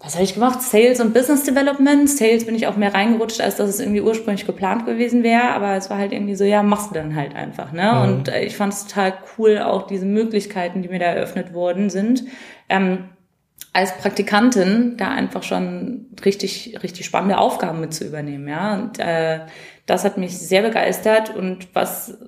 was 0.00 0.14
habe 0.14 0.22
ich 0.22 0.34
gemacht? 0.34 0.62
Sales 0.62 1.00
und 1.00 1.12
Business 1.12 1.42
Development. 1.42 2.08
Sales 2.08 2.46
bin 2.46 2.54
ich 2.54 2.68
auch 2.68 2.76
mehr 2.76 2.94
reingerutscht, 2.94 3.40
als 3.40 3.56
dass 3.56 3.68
es 3.68 3.80
irgendwie 3.80 4.00
ursprünglich 4.00 4.46
geplant 4.46 4.86
gewesen 4.86 5.24
wäre. 5.24 5.50
Aber 5.50 5.74
es 5.74 5.90
war 5.90 5.98
halt 5.98 6.12
irgendwie 6.12 6.36
so, 6.36 6.44
ja, 6.44 6.62
machst 6.62 6.90
du 6.90 6.94
dann 6.94 7.16
halt 7.16 7.34
einfach. 7.34 7.72
Ne? 7.72 7.92
Mhm. 7.92 8.02
Und 8.02 8.28
äh, 8.28 8.44
ich 8.44 8.56
fand 8.56 8.72
es 8.72 8.86
total 8.86 9.14
cool, 9.36 9.58
auch 9.58 9.88
diese 9.88 10.06
Möglichkeiten, 10.06 10.82
die 10.82 10.88
mir 10.88 11.00
da 11.00 11.06
eröffnet 11.06 11.52
worden 11.52 11.90
sind. 11.90 12.24
Ähm, 12.68 13.08
als 13.72 13.96
Praktikantin 13.98 14.96
da 14.96 15.08
einfach 15.08 15.42
schon 15.42 16.06
richtig, 16.24 16.78
richtig 16.82 17.04
spannende 17.04 17.38
Aufgaben 17.38 17.80
mit 17.80 17.92
zu 17.92 18.04
übernehmen, 18.04 18.48
ja. 18.48 18.74
Und 18.74 18.98
äh, 18.98 19.40
das 19.86 20.04
hat 20.04 20.16
mich 20.16 20.38
sehr 20.38 20.62
begeistert 20.62 21.34
und 21.34 21.74
was, 21.74 22.18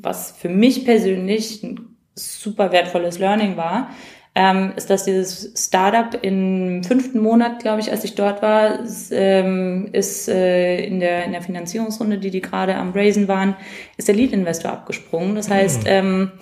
was 0.00 0.32
für 0.32 0.48
mich 0.48 0.84
persönlich 0.84 1.62
ein 1.62 1.96
super 2.14 2.70
wertvolles 2.72 3.18
Learning 3.18 3.56
war, 3.56 3.90
ähm, 4.34 4.72
ist, 4.76 4.90
dass 4.90 5.04
dieses 5.04 5.52
Startup 5.56 6.22
im 6.22 6.84
fünften 6.84 7.18
Monat, 7.18 7.60
glaube 7.60 7.80
ich, 7.80 7.90
als 7.90 8.04
ich 8.04 8.14
dort 8.14 8.42
war, 8.42 8.80
ist, 8.80 9.10
ähm, 9.12 9.88
ist 9.92 10.28
äh, 10.28 10.84
in, 10.84 11.00
der, 11.00 11.24
in 11.24 11.32
der 11.32 11.42
Finanzierungsrunde, 11.42 12.18
die 12.18 12.30
die 12.30 12.40
gerade 12.40 12.76
am 12.76 12.92
Raisen 12.92 13.26
waren, 13.26 13.56
ist 13.96 14.06
der 14.06 14.14
Lead-Investor 14.14 14.70
abgesprungen. 14.70 15.34
Das 15.34 15.50
heißt, 15.50 15.82
mhm. 15.82 15.88
ähm, 15.88 16.32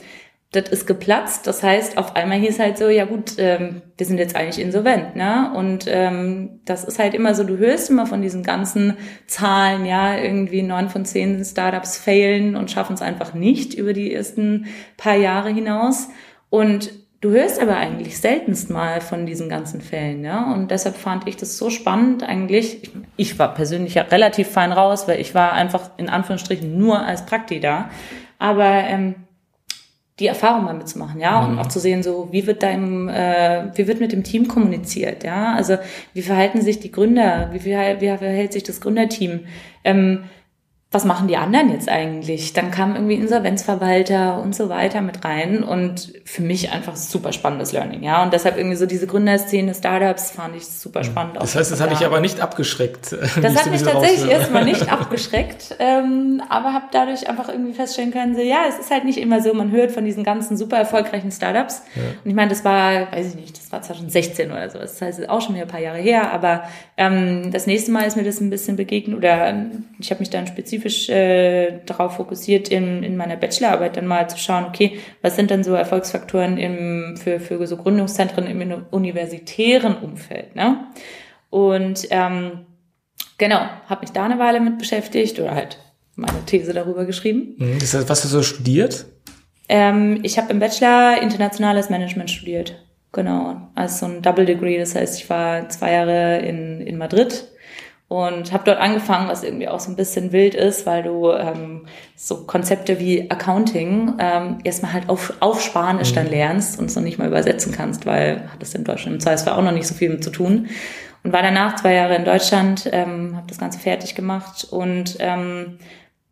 das 0.52 0.70
ist 0.70 0.86
geplatzt. 0.86 1.46
Das 1.46 1.62
heißt, 1.62 1.98
auf 1.98 2.16
einmal 2.16 2.38
hieß 2.38 2.58
halt 2.58 2.78
so, 2.78 2.88
ja 2.88 3.04
gut, 3.04 3.34
ähm, 3.38 3.82
wir 3.96 4.06
sind 4.06 4.18
jetzt 4.18 4.34
eigentlich 4.34 4.64
insolvent, 4.64 5.14
ne? 5.14 5.52
Und 5.54 5.84
ähm, 5.88 6.60
das 6.64 6.84
ist 6.84 6.98
halt 6.98 7.14
immer 7.14 7.34
so, 7.34 7.44
du 7.44 7.58
hörst 7.58 7.90
immer 7.90 8.06
von 8.06 8.22
diesen 8.22 8.42
ganzen 8.42 8.96
Zahlen, 9.26 9.84
ja, 9.84 10.16
irgendwie 10.16 10.62
neun 10.62 10.88
von 10.88 11.04
zehn 11.04 11.44
Startups 11.44 11.98
failen 11.98 12.56
und 12.56 12.70
schaffen 12.70 12.94
es 12.94 13.02
einfach 13.02 13.34
nicht 13.34 13.74
über 13.74 13.92
die 13.92 14.12
ersten 14.12 14.66
paar 14.96 15.16
Jahre 15.16 15.50
hinaus. 15.50 16.08
Und 16.48 16.90
du 17.20 17.30
hörst 17.30 17.60
aber 17.60 17.76
eigentlich 17.76 18.18
seltenst 18.18 18.70
mal 18.70 19.00
von 19.00 19.26
diesen 19.26 19.48
ganzen 19.48 19.80
Fällen, 19.80 20.24
ja. 20.24 20.52
Und 20.52 20.70
deshalb 20.70 20.96
fand 20.96 21.26
ich 21.26 21.36
das 21.36 21.58
so 21.58 21.70
spannend 21.70 22.22
eigentlich. 22.22 22.82
Ich, 22.82 22.90
ich 23.16 23.38
war 23.38 23.54
persönlich 23.54 23.94
ja 23.94 24.02
relativ 24.02 24.48
fein 24.48 24.72
raus, 24.72 25.08
weil 25.08 25.20
ich 25.20 25.34
war 25.34 25.52
einfach 25.52 25.90
in 25.96 26.08
Anführungsstrichen 26.08 26.78
nur 26.78 27.00
als 27.00 27.26
Prakti 27.26 27.60
da. 27.60 27.90
Aber 28.38 28.64
ähm, 28.64 29.16
die 30.18 30.26
Erfahrung 30.26 30.64
mal 30.64 30.74
mitzumachen, 30.74 31.20
ja, 31.20 31.40
und 31.44 31.52
mhm. 31.52 31.58
auch 31.60 31.68
zu 31.68 31.78
sehen, 31.78 32.02
so 32.02 32.28
wie 32.32 32.46
wird 32.46 32.62
deinem, 32.62 33.08
äh, 33.08 33.70
wie 33.76 33.86
wird 33.86 34.00
mit 34.00 34.10
dem 34.10 34.24
Team 34.24 34.48
kommuniziert, 34.48 35.22
ja, 35.22 35.54
also 35.54 35.78
wie 36.12 36.22
verhalten 36.22 36.60
sich 36.60 36.80
die 36.80 36.90
Gründer, 36.90 37.50
wie, 37.52 37.64
wie, 37.64 37.70
wie 37.70 38.16
verhält 38.16 38.52
sich 38.52 38.64
das 38.64 38.80
Gründerteam, 38.80 39.40
ähm, 39.84 40.24
was 40.90 41.04
machen 41.04 41.28
die 41.28 41.36
anderen 41.36 41.70
jetzt 41.70 41.86
eigentlich? 41.90 42.54
Dann 42.54 42.70
kam 42.70 42.94
irgendwie 42.94 43.16
Insolvenzverwalter 43.16 44.40
und 44.40 44.56
so 44.56 44.70
weiter 44.70 45.02
mit 45.02 45.22
rein 45.22 45.62
und 45.62 46.14
für 46.24 46.40
mich 46.40 46.72
einfach 46.72 46.96
super 46.96 47.32
spannendes 47.34 47.72
Learning, 47.72 48.02
ja. 48.02 48.22
Und 48.22 48.32
deshalb 48.32 48.56
irgendwie 48.56 48.76
so 48.76 48.86
diese 48.86 49.06
Gründerszene, 49.06 49.74
Startups 49.74 50.30
fand 50.30 50.56
ich 50.56 50.66
super 50.66 51.04
spannend. 51.04 51.36
Das 51.36 51.54
heißt, 51.54 51.70
das 51.70 51.82
hat 51.82 51.90
dich 51.90 52.06
aber 52.06 52.20
nicht 52.20 52.40
abgeschreckt. 52.40 53.14
Das 53.42 53.54
hat 53.54 53.70
mich 53.70 53.82
tatsächlich 53.82 54.30
erstmal 54.30 54.64
nicht 54.64 54.90
abgeschreckt, 54.92 55.76
ähm, 55.78 56.42
aber 56.48 56.72
habe 56.72 56.86
dadurch 56.90 57.28
einfach 57.28 57.48
irgendwie 57.48 57.72
feststellen 57.72 58.10
können, 58.10 58.34
so 58.34 58.40
ja, 58.40 58.62
es 58.68 58.78
ist 58.78 58.90
halt 58.90 59.04
nicht 59.04 59.18
immer 59.18 59.40
so, 59.40 59.54
man 59.54 59.70
hört 59.70 59.92
von 59.92 60.04
diesen 60.04 60.24
ganzen 60.24 60.56
super 60.56 60.76
erfolgreichen 60.76 61.30
Startups. 61.30 61.82
Ja. 61.94 62.02
Und 62.24 62.30
ich 62.30 62.34
meine, 62.34 62.48
das 62.48 62.64
war, 62.64 63.12
weiß 63.12 63.28
ich 63.28 63.34
nicht, 63.36 63.58
das 63.58 63.70
war 63.70 63.82
2016 63.82 64.50
oder 64.50 64.68
so. 64.70 64.78
Das 64.78 65.00
heißt, 65.00 65.28
auch 65.28 65.40
schon 65.40 65.54
wieder 65.54 65.66
ein 65.66 65.70
paar 65.70 65.80
Jahre 65.80 65.98
her, 65.98 66.32
aber 66.32 66.64
ähm, 66.96 67.52
das 67.52 67.66
nächste 67.66 67.92
Mal 67.92 68.06
ist 68.06 68.16
mir 68.16 68.24
das 68.24 68.40
ein 68.40 68.50
bisschen 68.50 68.76
begegnet 68.76 69.16
oder 69.16 69.54
ich 69.98 70.10
habe 70.10 70.20
mich 70.20 70.30
dann 70.30 70.46
spezifisch 70.46 70.77
spezifisch 70.78 71.08
äh, 71.08 71.80
darauf 71.86 72.16
fokussiert, 72.16 72.68
in, 72.68 73.02
in 73.02 73.16
meiner 73.16 73.36
Bachelorarbeit 73.36 73.96
dann 73.96 74.06
mal 74.06 74.28
zu 74.28 74.38
schauen, 74.38 74.64
okay, 74.64 74.98
was 75.22 75.36
sind 75.36 75.50
denn 75.50 75.64
so 75.64 75.74
Erfolgsfaktoren 75.74 76.58
im, 76.58 77.16
für, 77.16 77.40
für 77.40 77.64
so 77.66 77.76
Gründungszentren 77.76 78.46
im 78.46 78.84
universitären 78.90 79.96
Umfeld. 79.96 80.54
Ne? 80.54 80.86
Und 81.50 82.06
ähm, 82.10 82.66
genau, 83.38 83.60
habe 83.86 84.00
mich 84.02 84.10
da 84.10 84.24
eine 84.24 84.38
Weile 84.38 84.60
mit 84.60 84.78
beschäftigt 84.78 85.38
oder 85.38 85.54
halt 85.54 85.78
meine 86.14 86.44
These 86.46 86.72
darüber 86.72 87.04
geschrieben. 87.04 87.54
Mhm. 87.58 87.78
Das 87.78 87.94
heißt, 87.94 88.08
was 88.08 88.24
hast 88.24 88.24
du 88.24 88.28
so 88.28 88.42
studiert? 88.42 89.06
Ähm, 89.68 90.20
ich 90.22 90.38
habe 90.38 90.50
im 90.50 90.60
Bachelor 90.60 91.20
internationales 91.20 91.90
Management 91.90 92.30
studiert. 92.30 92.84
Genau, 93.12 93.70
also 93.74 94.06
so 94.06 94.12
ein 94.12 94.22
Double 94.22 94.44
Degree. 94.44 94.78
Das 94.78 94.94
heißt, 94.94 95.20
ich 95.20 95.30
war 95.30 95.68
zwei 95.70 95.92
Jahre 95.92 96.38
in, 96.40 96.80
in 96.82 96.98
Madrid 96.98 97.48
und 98.08 98.52
habe 98.54 98.64
dort 98.64 98.78
angefangen, 98.78 99.28
was 99.28 99.44
irgendwie 99.44 99.68
auch 99.68 99.80
so 99.80 99.90
ein 99.90 99.96
bisschen 99.96 100.32
wild 100.32 100.54
ist, 100.54 100.86
weil 100.86 101.02
du 101.02 101.30
ähm, 101.30 101.86
so 102.16 102.46
Konzepte 102.46 102.98
wie 102.98 103.30
Accounting 103.30 104.14
ähm, 104.18 104.58
erstmal 104.64 104.94
halt 104.94 105.10
auf, 105.10 105.34
auf 105.40 105.60
Spanisch 105.60 106.12
mhm. 106.12 106.14
dann 106.16 106.30
lernst 106.30 106.78
und 106.78 106.86
es 106.86 106.96
noch 106.96 107.02
nicht 107.02 107.18
mal 107.18 107.28
übersetzen 107.28 107.70
kannst, 107.70 108.06
weil 108.06 108.50
hat 108.50 108.62
das 108.62 108.74
in 108.74 108.84
Deutschland 108.84 109.16
im 109.16 109.20
Zweifelsfall 109.20 109.54
auch 109.54 109.62
noch 109.62 109.72
nicht 109.72 109.86
so 109.86 109.94
viel 109.94 110.08
mit 110.08 110.24
zu 110.24 110.30
tun. 110.30 110.68
Und 111.22 111.32
war 111.32 111.42
danach 111.42 111.76
zwei 111.76 111.94
Jahre 111.94 112.16
in 112.16 112.24
Deutschland, 112.24 112.88
ähm, 112.92 113.36
habe 113.36 113.46
das 113.46 113.58
Ganze 113.58 113.78
fertig 113.78 114.14
gemacht 114.14 114.66
und 114.70 115.16
ähm, 115.20 115.78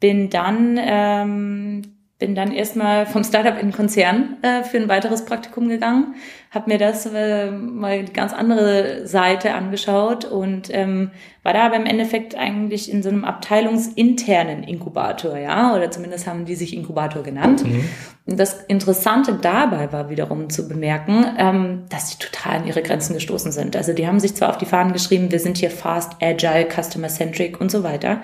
bin 0.01 0.31
dann 0.31 0.79
ähm, 0.81 1.95
bin 2.18 2.35
dann 2.35 2.50
erstmal 2.50 3.05
vom 3.05 3.24
Startup 3.24 3.55
in 3.61 3.68
den 3.68 3.76
Konzern 3.76 4.38
äh, 4.40 4.62
für 4.62 4.79
ein 4.79 4.88
weiteres 4.88 5.26
Praktikum 5.26 5.68
gegangen, 5.68 6.14
habe 6.50 6.70
mir 6.70 6.79
das 6.79 7.05
äh, 7.05 7.50
mal 7.50 8.05
die 8.05 8.12
ganz 8.12 8.33
andere 8.33 9.07
Seite 9.07 9.52
angeschaut 9.52 10.24
und 10.24 10.70
ähm, 10.72 11.11
war 11.42 11.52
da 11.52 11.66
aber 11.66 11.76
im 11.76 11.85
Endeffekt 11.85 12.35
eigentlich 12.35 12.90
in 12.90 13.02
so 13.02 13.11
einem 13.11 13.24
abteilungsinternen 13.24 14.62
Inkubator, 14.62 15.37
ja, 15.37 15.74
oder 15.76 15.90
zumindest 15.90 16.26
haben 16.26 16.46
die 16.46 16.55
sich 16.55 16.74
Inkubator 16.74 17.22
genannt. 17.22 17.66
Mhm. 17.66 17.87
Und 18.24 18.40
das 18.40 18.64
Interessante 18.64 19.35
dabei 19.35 19.92
war 19.92 20.09
wiederum 20.09 20.48
zu 20.48 20.68
bemerken, 20.68 21.26
ähm, 21.38 21.85
dass 21.90 22.16
die 22.16 22.18
total 22.18 22.61
an 22.61 22.66
ihre 22.66 22.83
Grenzen 22.83 23.12
gestoßen 23.12 23.52
sind. 23.52 23.76
Also 23.76 23.92
die 23.92 24.07
haben 24.07 24.20
sich 24.20 24.35
zwar 24.35 24.48
auf 24.48 24.59
die 24.59 24.64
Fahnen 24.64 24.94
geschrieben, 24.94 25.31
wir 25.31 25.38
sind 25.38 25.59
hier 25.59 25.70
fast, 25.70 26.14
agile, 26.22 26.66
customer 26.66 27.09
centric 27.09 27.61
und 27.61 27.70
so 27.70 27.83
weiter. 27.83 28.22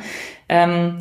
Ähm, 0.48 0.98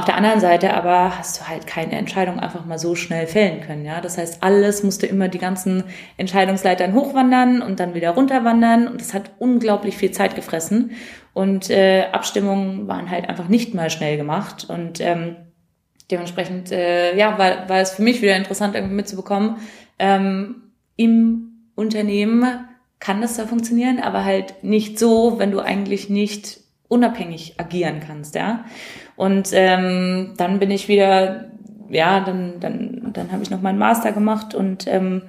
auf 0.00 0.06
der 0.06 0.16
anderen 0.16 0.40
Seite 0.40 0.72
aber 0.74 1.18
hast 1.18 1.38
du 1.38 1.46
halt 1.46 1.66
keine 1.66 1.92
Entscheidung 1.92 2.40
einfach 2.40 2.64
mal 2.64 2.78
so 2.78 2.94
schnell 2.94 3.26
fällen 3.26 3.60
können, 3.60 3.84
ja. 3.84 4.00
Das 4.00 4.16
heißt, 4.16 4.42
alles 4.42 4.82
musste 4.82 5.06
immer 5.06 5.28
die 5.28 5.38
ganzen 5.38 5.84
Entscheidungsleitern 6.16 6.94
hochwandern 6.94 7.60
und 7.60 7.80
dann 7.80 7.92
wieder 7.94 8.10
runterwandern 8.10 8.88
und 8.88 9.00
das 9.00 9.12
hat 9.12 9.30
unglaublich 9.38 9.98
viel 9.98 10.10
Zeit 10.10 10.34
gefressen 10.34 10.92
und 11.34 11.68
äh, 11.68 12.06
Abstimmungen 12.12 12.88
waren 12.88 13.10
halt 13.10 13.28
einfach 13.28 13.48
nicht 13.48 13.74
mal 13.74 13.90
schnell 13.90 14.16
gemacht 14.16 14.66
und 14.68 15.00
ähm, 15.00 15.36
dementsprechend, 16.10 16.72
äh, 16.72 17.14
ja, 17.14 17.38
war, 17.38 17.68
war 17.68 17.80
es 17.80 17.90
für 17.90 18.02
mich 18.02 18.22
wieder 18.22 18.36
interessant 18.36 18.74
irgendwie 18.74 18.94
mitzubekommen, 18.94 19.56
ähm, 19.98 20.72
im 20.96 21.68
Unternehmen 21.74 22.66
kann 23.00 23.20
das 23.20 23.36
da 23.36 23.46
funktionieren, 23.46 24.00
aber 24.00 24.24
halt 24.24 24.64
nicht 24.64 24.98
so, 24.98 25.38
wenn 25.38 25.50
du 25.50 25.60
eigentlich 25.60 26.08
nicht 26.08 26.60
unabhängig 26.88 27.54
agieren 27.58 28.00
kannst, 28.04 28.34
ja. 28.34 28.64
Und 29.20 29.50
ähm, 29.52 30.32
dann 30.38 30.58
bin 30.60 30.70
ich 30.70 30.88
wieder, 30.88 31.50
ja, 31.90 32.20
dann, 32.20 32.58
dann, 32.58 33.10
dann 33.12 33.30
habe 33.30 33.42
ich 33.42 33.50
noch 33.50 33.60
meinen 33.60 33.78
Master 33.78 34.12
gemacht 34.12 34.54
und 34.54 34.86
ähm, 34.86 35.24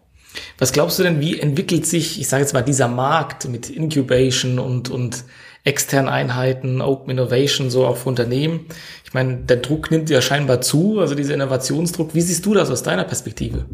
Was 0.58 0.72
glaubst 0.72 0.98
du 0.98 1.02
denn, 1.02 1.20
wie 1.20 1.38
entwickelt 1.38 1.86
sich, 1.86 2.20
ich 2.20 2.28
sage 2.28 2.42
jetzt 2.42 2.52
mal, 2.52 2.62
dieser 2.62 2.88
Markt 2.88 3.48
mit 3.48 3.70
Incubation 3.70 4.58
und, 4.58 4.90
und 4.90 5.24
externen 5.64 6.08
Einheiten, 6.08 6.80
Open 6.80 7.10
Innovation, 7.10 7.70
so 7.70 7.86
auch 7.86 7.96
für 7.96 8.08
Unternehmen? 8.08 8.66
Ich 9.04 9.14
meine, 9.14 9.36
der 9.36 9.58
Druck 9.58 9.90
nimmt 9.90 10.10
ja 10.10 10.20
scheinbar 10.20 10.60
zu, 10.60 11.00
also 11.00 11.14
dieser 11.14 11.34
Innovationsdruck. 11.34 12.14
Wie 12.14 12.20
siehst 12.20 12.44
du 12.44 12.54
das 12.54 12.70
aus 12.70 12.82
deiner 12.82 13.04
Perspektive? 13.04 13.66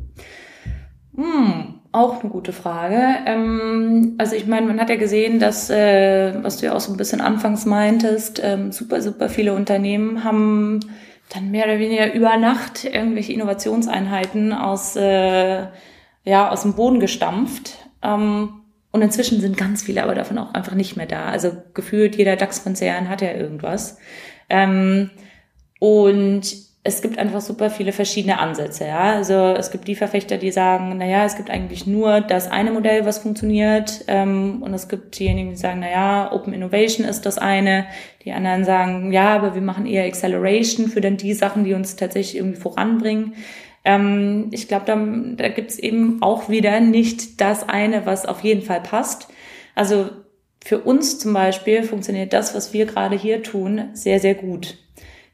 Hm, 1.17 1.81
auch 1.93 2.21
eine 2.21 2.31
gute 2.31 2.53
Frage. 2.53 3.01
Ähm, 3.27 4.14
also 4.19 4.35
ich 4.35 4.47
meine, 4.47 4.67
man 4.67 4.81
hat 4.81 4.90
ja 4.90 4.97
gesehen, 4.97 5.38
dass, 5.38 5.71
äh, 5.71 6.35
was 6.43 6.59
du 6.59 6.67
ja 6.67 6.75
auch 6.75 6.81
so 6.81 6.93
ein 6.93 6.97
bisschen 6.97 7.21
anfangs 7.21 7.67
meintest, 7.67 8.40
ähm, 8.43 8.73
super, 8.73 9.01
super 9.01 9.29
viele 9.29 9.55
Unternehmen 9.55 10.25
haben 10.25 10.81
dann 11.33 11.51
mehr 11.51 11.64
oder 11.64 11.79
weniger 11.79 12.12
über 12.12 12.37
Nacht 12.37 12.85
irgendwelche 12.85 13.33
Innovationseinheiten 13.33 14.53
aus 14.53 14.97
äh, 14.97 15.67
ja, 16.25 16.51
aus 16.51 16.63
dem 16.63 16.75
Boden 16.75 17.01
gestampft. 17.01 17.79
Ähm, 18.03 18.63
und 18.93 19.03
inzwischen 19.03 19.41
sind 19.41 19.57
ganz 19.57 19.83
viele 19.83 20.03
aber 20.03 20.15
davon 20.15 20.39
auch 20.39 20.55
einfach 20.55 20.75
nicht 20.75 20.97
mehr 20.97 21.07
da. 21.07 21.27
Also 21.27 21.53
gefühlt 21.75 22.17
jeder 22.17 22.37
DAX-Konzern 22.37 23.09
hat 23.09 23.23
ja 23.23 23.33
irgendwas. 23.33 23.99
Ähm, 24.49 25.11
Und 25.81 26.43
es 26.87 27.03
gibt 27.03 27.19
einfach 27.19 27.41
super 27.41 27.69
viele 27.71 27.93
verschiedene 27.93 28.39
Ansätze, 28.39 28.87
ja. 28.87 29.13
Also 29.15 29.35
es 29.59 29.71
gibt 29.71 29.89
die 29.89 29.95
Verfechter, 29.95 30.37
die 30.39 30.51
sagen, 30.51 30.95
na 30.99 31.07
ja, 31.07 31.25
es 31.25 31.37
gibt 31.37 31.51
eigentlich 31.51 31.87
nur 31.87 32.21
das 32.21 32.51
eine 32.51 32.71
Modell, 32.71 33.05
was 33.05 33.19
funktioniert, 33.19 34.05
ähm, 34.07 34.63
und 34.63 34.73
es 34.75 34.89
gibt 34.89 35.19
diejenigen, 35.19 35.51
die 35.51 35.57
sagen, 35.57 35.81
na 35.81 35.91
ja, 35.91 36.33
Open 36.33 36.53
Innovation 36.55 37.07
ist 37.07 37.27
das 37.27 37.39
eine. 37.39 37.87
Die 38.25 38.33
anderen 38.33 38.65
sagen, 38.65 39.13
ja, 39.13 39.35
aber 39.35 39.55
wir 39.55 39.63
machen 39.63 39.87
eher 39.87 40.05
Acceleration 40.05 40.89
für 40.89 41.01
dann 41.01 41.17
die 41.17 41.35
Sachen, 41.35 41.65
die 41.65 41.75
uns 41.75 41.97
tatsächlich 41.97 42.37
irgendwie 42.37 42.61
voranbringen. 42.61 43.35
Ähm, 43.85 44.49
ich 44.51 44.68
glaube, 44.68 44.87
da, 44.87 44.97
da 44.97 45.49
gibt 45.49 45.70
es 45.70 45.79
eben 45.79 46.23
auch 46.23 46.49
wieder 46.49 46.81
nicht 46.81 47.40
das 47.40 47.68
eine, 47.68 48.07
was 48.07 48.27
auf 48.27 48.42
jeden 48.42 48.62
Fall 48.62 48.81
passt. 48.81 49.29
Also 49.75 50.11
für 50.64 50.79
uns 50.81 51.18
zum 51.18 51.35
Beispiel 51.35 51.83
funktioniert 51.83 52.33
das, 52.33 52.55
was 52.55 52.73
wir 52.73 52.87
gerade 52.87 53.16
hier 53.16 53.42
tun, 53.42 53.90
sehr, 53.92 54.18
sehr 54.18 54.35
gut. 54.35 54.79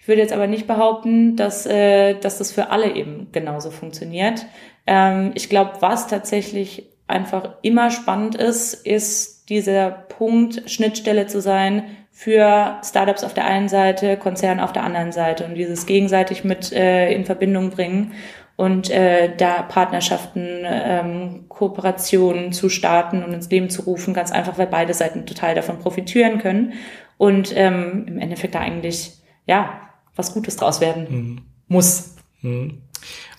Ich 0.00 0.08
würde 0.08 0.22
jetzt 0.22 0.32
aber 0.32 0.46
nicht 0.46 0.66
behaupten, 0.66 1.36
dass, 1.36 1.66
äh, 1.66 2.14
dass 2.14 2.38
das 2.38 2.50
für 2.50 2.70
alle 2.70 2.94
eben 2.94 3.28
genauso 3.32 3.70
funktioniert. 3.70 4.46
Ähm, 4.86 5.30
ich 5.34 5.48
glaube, 5.48 5.74
was 5.80 6.08
tatsächlich 6.08 6.88
einfach 7.06 7.56
immer 7.62 7.90
spannend 7.90 8.34
ist, 8.34 8.74
ist 8.74 9.48
dieser 9.50 9.90
Punkt, 9.90 10.68
Schnittstelle 10.70 11.26
zu 11.26 11.40
sein 11.40 11.84
für 12.12 12.80
Startups 12.84 13.24
auf 13.24 13.34
der 13.34 13.46
einen 13.46 13.68
Seite, 13.68 14.16
Konzerne 14.16 14.64
auf 14.64 14.72
der 14.72 14.84
anderen 14.84 15.12
Seite 15.12 15.44
und 15.44 15.54
dieses 15.54 15.86
gegenseitig 15.86 16.44
mit 16.44 16.72
äh, 16.72 17.12
in 17.12 17.24
Verbindung 17.24 17.70
bringen 17.70 18.12
und 18.60 18.90
äh, 18.90 19.34
da 19.34 19.62
Partnerschaften, 19.62 20.46
ähm, 20.66 21.44
Kooperationen 21.48 22.52
zu 22.52 22.68
starten 22.68 23.22
und 23.22 23.32
ins 23.32 23.48
Leben 23.48 23.70
zu 23.70 23.80
rufen, 23.80 24.12
ganz 24.12 24.32
einfach, 24.32 24.58
weil 24.58 24.66
beide 24.66 24.92
Seiten 24.92 25.24
total 25.24 25.54
davon 25.54 25.78
profitieren 25.78 26.40
können 26.40 26.74
und 27.16 27.54
ähm, 27.56 28.04
im 28.06 28.18
Endeffekt 28.18 28.54
da 28.54 28.58
eigentlich 28.58 29.12
ja 29.46 29.80
was 30.14 30.34
Gutes 30.34 30.56
draus 30.56 30.82
werden 30.82 31.06
mhm. 31.08 31.38
muss. 31.68 32.16
Mhm. 32.42 32.82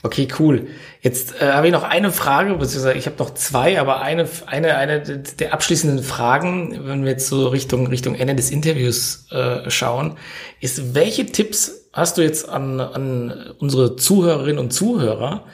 Okay, 0.01 0.27
cool. 0.39 0.65
Jetzt 1.01 1.39
äh, 1.39 1.51
habe 1.51 1.67
ich 1.67 1.73
noch 1.73 1.84
eine 1.84 2.12
Frage, 2.12 2.55
beziehungsweise 2.55 2.97
ich 2.97 3.05
habe 3.05 3.17
noch 3.19 3.36
zwei, 3.36 3.79
aber 3.79 4.01
eine, 4.01 4.27
eine, 4.47 4.75
eine 4.75 5.01
der 5.01 5.53
abschließenden 5.53 6.03
Fragen, 6.03 6.88
wenn 6.88 7.03
wir 7.03 7.12
jetzt 7.12 7.27
so 7.27 7.47
Richtung, 7.47 7.86
Richtung 7.86 8.15
Ende 8.15 8.34
des 8.34 8.49
Interviews 8.49 9.27
äh, 9.31 9.69
schauen, 9.69 10.17
ist, 10.62 10.95
welche 10.95 11.27
Tipps 11.27 11.81
hast 11.93 12.17
du 12.17 12.21
jetzt 12.21 12.47
an, 12.47 12.80
an 12.80 13.54
unsere 13.60 13.95
Zuhörerinnen 13.95 14.60
und 14.60 14.71
Zuhörer, 14.71 15.45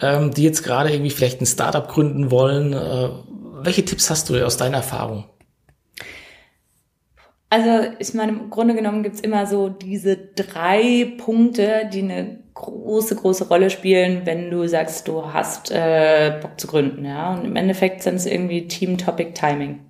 ähm, 0.00 0.32
die 0.32 0.42
jetzt 0.42 0.62
gerade 0.62 0.90
irgendwie 0.90 1.10
vielleicht 1.10 1.40
ein 1.40 1.46
Startup 1.46 1.86
gründen 1.88 2.30
wollen? 2.30 2.72
Äh, 2.72 3.08
welche 3.62 3.84
Tipps 3.84 4.10
hast 4.10 4.28
du 4.28 4.44
aus 4.44 4.56
deiner 4.56 4.78
Erfahrung? 4.78 5.24
Also 7.50 7.92
ich 7.98 8.14
meine, 8.14 8.32
im 8.32 8.50
Grunde 8.50 8.74
genommen 8.74 9.02
gibt's 9.02 9.20
immer 9.20 9.46
so 9.46 9.68
diese 9.68 10.16
drei 10.16 11.12
Punkte, 11.18 11.90
die 11.92 12.00
eine 12.00 12.38
große, 12.54 13.14
große 13.16 13.48
Rolle 13.48 13.68
spielen, 13.68 14.22
wenn 14.24 14.50
du 14.50 14.66
sagst, 14.66 15.06
du 15.06 15.32
hast 15.34 15.70
äh, 15.70 16.38
Bock 16.40 16.58
zu 16.58 16.66
gründen. 16.66 17.04
Ja? 17.04 17.34
Und 17.34 17.44
im 17.44 17.56
Endeffekt 17.56 18.02
sind 18.02 18.14
es 18.14 18.24
irgendwie 18.24 18.68
Team, 18.68 18.96
Topic, 18.96 19.32
Timing. 19.34 19.80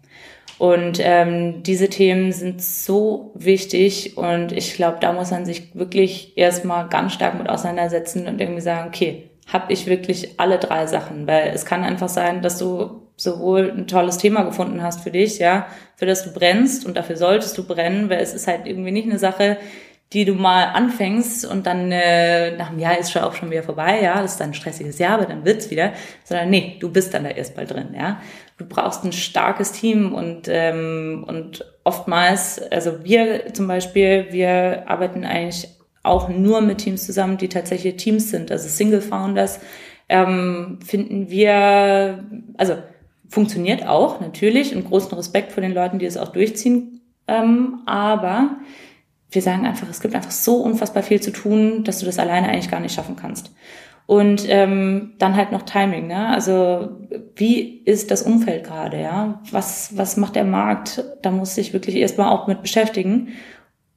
Und 0.63 1.01
ähm, 1.03 1.65
diese 1.65 1.89
Themen 1.89 2.31
sind 2.31 2.63
so 2.63 3.33
wichtig 3.35 4.17
und 4.17 4.53
ich 4.53 4.75
glaube, 4.75 4.99
da 5.01 5.13
muss 5.13 5.33
man 5.33 5.45
sich 5.45 5.75
wirklich 5.75 6.39
erstmal 6.39 6.89
ganz 6.89 7.15
stark 7.15 7.37
mit 7.37 7.49
auseinandersetzen 7.49 8.29
und 8.29 8.41
irgendwie 8.41 8.61
sagen, 8.61 8.87
okay, 8.87 9.31
habe 9.53 9.73
ich 9.73 9.89
wirklich 9.89 10.39
alle 10.39 10.59
drei 10.59 10.87
Sachen? 10.87 11.27
Weil 11.27 11.49
es 11.53 11.67
kann 11.67 11.83
einfach 11.83 12.09
sein, 12.09 12.43
dass 12.43 12.59
du 12.59 13.03
sowohl 13.17 13.73
ein 13.77 13.89
tolles 13.89 14.19
Thema 14.19 14.45
gefunden 14.45 14.85
hast 14.85 15.01
für 15.01 15.11
dich, 15.11 15.41
ja, 15.41 15.67
für 15.97 16.07
das 16.07 16.23
du 16.23 16.33
brennst 16.33 16.87
und 16.87 16.97
dafür 16.97 17.17
solltest 17.17 17.59
du 17.59 17.67
brennen, 17.67 18.09
weil 18.09 18.21
es 18.21 18.33
ist 18.33 18.47
halt 18.47 18.65
irgendwie 18.69 18.93
nicht 18.93 19.09
eine 19.11 19.19
Sache, 19.19 19.57
die 20.13 20.25
du 20.25 20.35
mal 20.35 20.65
anfängst 20.65 21.45
und 21.45 21.67
dann 21.67 21.91
äh, 21.91 22.57
nach 22.57 22.71
einem 22.71 22.79
Jahr 22.79 22.99
ist 22.99 23.13
schon 23.13 23.23
auch 23.23 23.35
schon 23.35 23.51
wieder 23.51 23.63
vorbei, 23.63 24.03
ja, 24.03 24.21
das 24.21 24.33
ist 24.33 24.41
dann 24.41 24.51
ein 24.51 24.55
stressiges 24.55 24.99
Jahr, 24.99 25.15
aber 25.15 25.27
dann 25.27 25.45
wird's 25.45 25.71
wieder, 25.71 25.93
sondern 26.25 26.51
nee, 26.51 26.77
du 26.81 26.91
bist 26.91 27.15
dann 27.15 27.25
da 27.25 27.31
erst 27.31 27.57
mal 27.57 27.67
drin, 27.67 27.95
ja. 27.97 28.21
Du 28.59 28.67
brauchst 28.67 29.05
ein 29.05 29.13
starkes 29.13 29.73
Team 29.73 30.13
und 30.15 30.49
ähm, 30.49 31.25
und 31.27 31.65
oftmals, 31.85 32.61
also 32.71 33.05
wir 33.05 33.55
zum 33.55 33.67
Beispiel, 33.67 34.27
wir 34.31 34.85
arbeiten 34.87 35.25
eigentlich 35.25 35.69
auch 36.03 36.29
nur 36.29 36.61
mit 36.61 36.79
Teams 36.79 37.07
zusammen, 37.07 37.39
die 37.39 37.49
tatsächlich 37.49 37.97
Teams 37.97 38.31
sind, 38.31 38.51
also 38.51 38.69
Single 38.69 39.01
Founders, 39.01 39.61
ähm, 40.09 40.79
finden 40.85 41.31
wir, 41.31 42.25
also 42.59 42.77
funktioniert 43.29 43.87
auch 43.87 44.21
natürlich 44.21 44.77
und 44.77 44.85
großen 44.85 45.17
Respekt 45.17 45.53
vor 45.53 45.63
den 45.63 45.73
Leuten, 45.73 45.99
die 45.99 46.07
es 46.07 46.19
auch 46.19 46.29
durchziehen. 46.29 47.01
Ähm, 47.27 47.81
aber 47.87 48.57
wir 49.33 49.43
sagen 49.43 49.67
einfach, 49.67 49.89
es 49.91 50.01
gibt 50.01 50.15
einfach 50.15 50.31
so 50.31 50.57
unfassbar 50.57 51.03
viel 51.03 51.21
zu 51.21 51.33
tun, 51.33 51.85
dass 51.85 51.99
du 51.99 52.07
das 52.07 52.19
alleine 52.19 52.49
eigentlich 52.49 52.71
gar 52.71 52.81
nicht 52.81 52.95
schaffen 52.95 53.17
kannst. 53.17 53.51
Und 54.07 54.45
ähm, 54.49 55.13
dann 55.19 55.37
halt 55.37 55.53
noch 55.53 55.63
Timing, 55.63 56.09
ne? 56.09 56.29
Also 56.29 56.91
wie 57.37 57.83
ist 57.85 58.11
das 58.11 58.23
Umfeld 58.23 58.65
gerade, 58.65 59.01
ja? 59.01 59.41
Was, 59.51 59.97
was 59.97 60.17
macht 60.17 60.37
der 60.37 60.45
Markt? 60.45 61.05
Da 61.23 61.31
muss 61.31 61.57
ich 61.57 61.73
wirklich 61.73 61.97
erstmal 61.97 62.31
auch 62.31 62.47
mit 62.47 62.63
beschäftigen. 62.63 63.29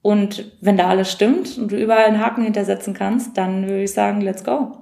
Und 0.01 0.51
wenn 0.61 0.77
da 0.77 0.87
alles 0.87 1.11
stimmt 1.11 1.57
und 1.57 1.71
du 1.71 1.77
überall 1.77 2.05
einen 2.05 2.21
Haken 2.23 2.43
hintersetzen 2.43 2.93
kannst, 2.93 3.37
dann 3.37 3.63
würde 3.63 3.83
ich 3.83 3.91
sagen, 3.91 4.21
let's 4.21 4.43
go. 4.43 4.77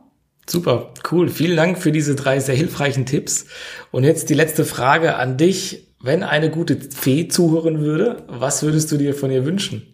Super, 0.45 0.91
cool. 1.09 1.29
Vielen 1.29 1.55
Dank 1.55 1.77
für 1.77 1.93
diese 1.93 2.15
drei 2.15 2.39
sehr 2.39 2.55
hilfreichen 2.55 3.05
Tipps. 3.05 3.45
Und 3.91 4.03
jetzt 4.03 4.29
die 4.29 4.33
letzte 4.33 4.65
Frage 4.65 5.15
an 5.15 5.37
dich. 5.37 5.87
Wenn 6.05 6.23
eine 6.23 6.51
gute 6.51 6.75
Fee 6.75 7.29
zuhören 7.29 7.79
würde, 7.79 8.23
was 8.27 8.61
würdest 8.61 8.91
du 8.91 8.97
dir 8.97 9.15
von 9.15 9.31
ihr 9.31 9.45
wünschen? 9.45 9.92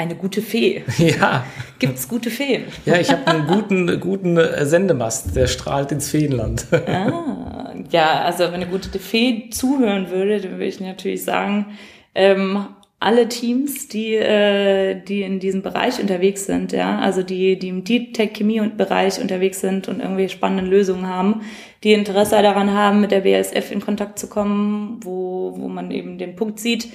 Eine 0.00 0.14
gute 0.14 0.40
Fee. 0.40 0.82
Ja. 0.98 1.44
Gibt's 1.78 2.08
gute 2.08 2.30
Feen? 2.30 2.64
Ja, 2.86 2.98
ich 2.98 3.10
habe 3.10 3.26
einen 3.26 3.46
guten, 3.46 4.00
guten 4.00 4.38
Sendemast, 4.62 5.36
der 5.36 5.46
strahlt 5.46 5.92
ins 5.92 6.08
Feenland. 6.08 6.66
Ah, 6.86 7.74
ja, 7.90 8.22
also 8.22 8.44
wenn 8.44 8.54
eine 8.54 8.66
gute 8.66 8.98
Fee 8.98 9.50
zuhören 9.50 10.10
würde, 10.10 10.40
dann 10.40 10.52
würde 10.52 10.66
ich 10.66 10.80
natürlich 10.80 11.22
sagen, 11.24 11.66
ähm, 12.14 12.66
alle 12.98 13.28
Teams, 13.28 13.88
die, 13.88 14.14
äh, 14.14 15.02
die 15.02 15.22
in 15.22 15.38
diesem 15.38 15.62
Bereich 15.62 16.00
unterwegs 16.00 16.46
sind, 16.46 16.72
ja, 16.72 16.98
also 16.98 17.22
die, 17.22 17.58
die 17.58 17.68
im 17.68 17.84
Deep 17.84 18.14
Tech 18.14 18.32
Chemie 18.34 18.60
Bereich 18.76 19.20
unterwegs 19.20 19.60
sind 19.60 19.88
und 19.88 20.00
irgendwie 20.00 20.28
spannende 20.28 20.70
Lösungen 20.70 21.08
haben, 21.08 21.42
die 21.82 21.92
Interesse 21.92 22.42
daran 22.42 22.72
haben, 22.72 23.00
mit 23.00 23.10
der 23.10 23.20
BASF 23.20 23.70
in 23.70 23.80
Kontakt 23.80 24.18
zu 24.18 24.28
kommen, 24.28 25.00
wo, 25.02 25.54
wo 25.56 25.68
man 25.68 25.90
eben 25.90 26.18
den 26.18 26.36
Punkt 26.36 26.58
sieht, 26.58 26.88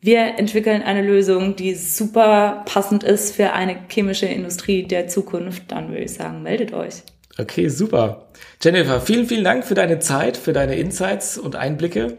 wir 0.00 0.38
entwickeln 0.38 0.82
eine 0.82 1.02
Lösung, 1.02 1.56
die 1.56 1.74
super 1.74 2.62
passend 2.64 3.04
ist 3.04 3.36
für 3.36 3.52
eine 3.52 3.76
chemische 3.88 4.26
Industrie 4.26 4.84
der 4.84 5.08
Zukunft, 5.08 5.64
dann 5.68 5.88
würde 5.88 6.04
ich 6.04 6.14
sagen, 6.14 6.42
meldet 6.42 6.72
euch. 6.72 7.02
Okay, 7.38 7.68
super. 7.68 8.28
Jennifer, 8.62 9.00
vielen, 9.00 9.26
vielen 9.26 9.44
Dank 9.44 9.64
für 9.64 9.74
deine 9.74 9.98
Zeit, 9.98 10.36
für 10.36 10.52
deine 10.52 10.76
Insights 10.76 11.38
und 11.38 11.56
Einblicke. 11.56 12.18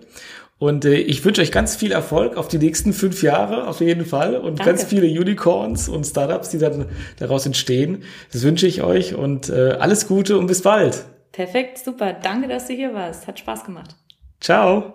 Und 0.58 0.86
äh, 0.86 0.94
ich 0.94 1.26
wünsche 1.26 1.42
euch 1.42 1.52
ganz 1.52 1.76
viel 1.76 1.92
Erfolg 1.92 2.38
auf 2.38 2.48
die 2.48 2.60
nächsten 2.60 2.94
fünf 2.94 3.24
Jahre, 3.24 3.68
auf 3.68 3.82
jeden 3.82 4.06
Fall. 4.06 4.36
Und 4.36 4.60
Danke. 4.60 4.72
ganz 4.72 4.84
viele 4.84 5.08
Unicorns 5.08 5.90
und 5.90 6.06
Startups, 6.06 6.50
die 6.50 6.60
dann 6.60 6.86
daraus 7.18 7.48
entstehen. 7.48 8.04
Das 8.32 8.44
wünsche 8.44 8.68
ich 8.68 8.84
euch 8.84 9.16
und 9.16 9.50
äh, 9.50 9.72
alles 9.80 10.08
Gute 10.08 10.38
und 10.38 10.46
bis 10.46 10.62
bald. 10.62 11.04
Perfekt, 11.32 11.80
super. 11.80 12.14
Danke, 12.14 12.48
dass 12.48 12.68
du 12.68 12.74
hier 12.74 12.94
warst. 12.94 13.26
Hat 13.26 13.40
Spaß 13.40 13.64
gemacht. 13.64 13.96
Ciao. 14.40 14.94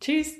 Tschüss. 0.00 0.39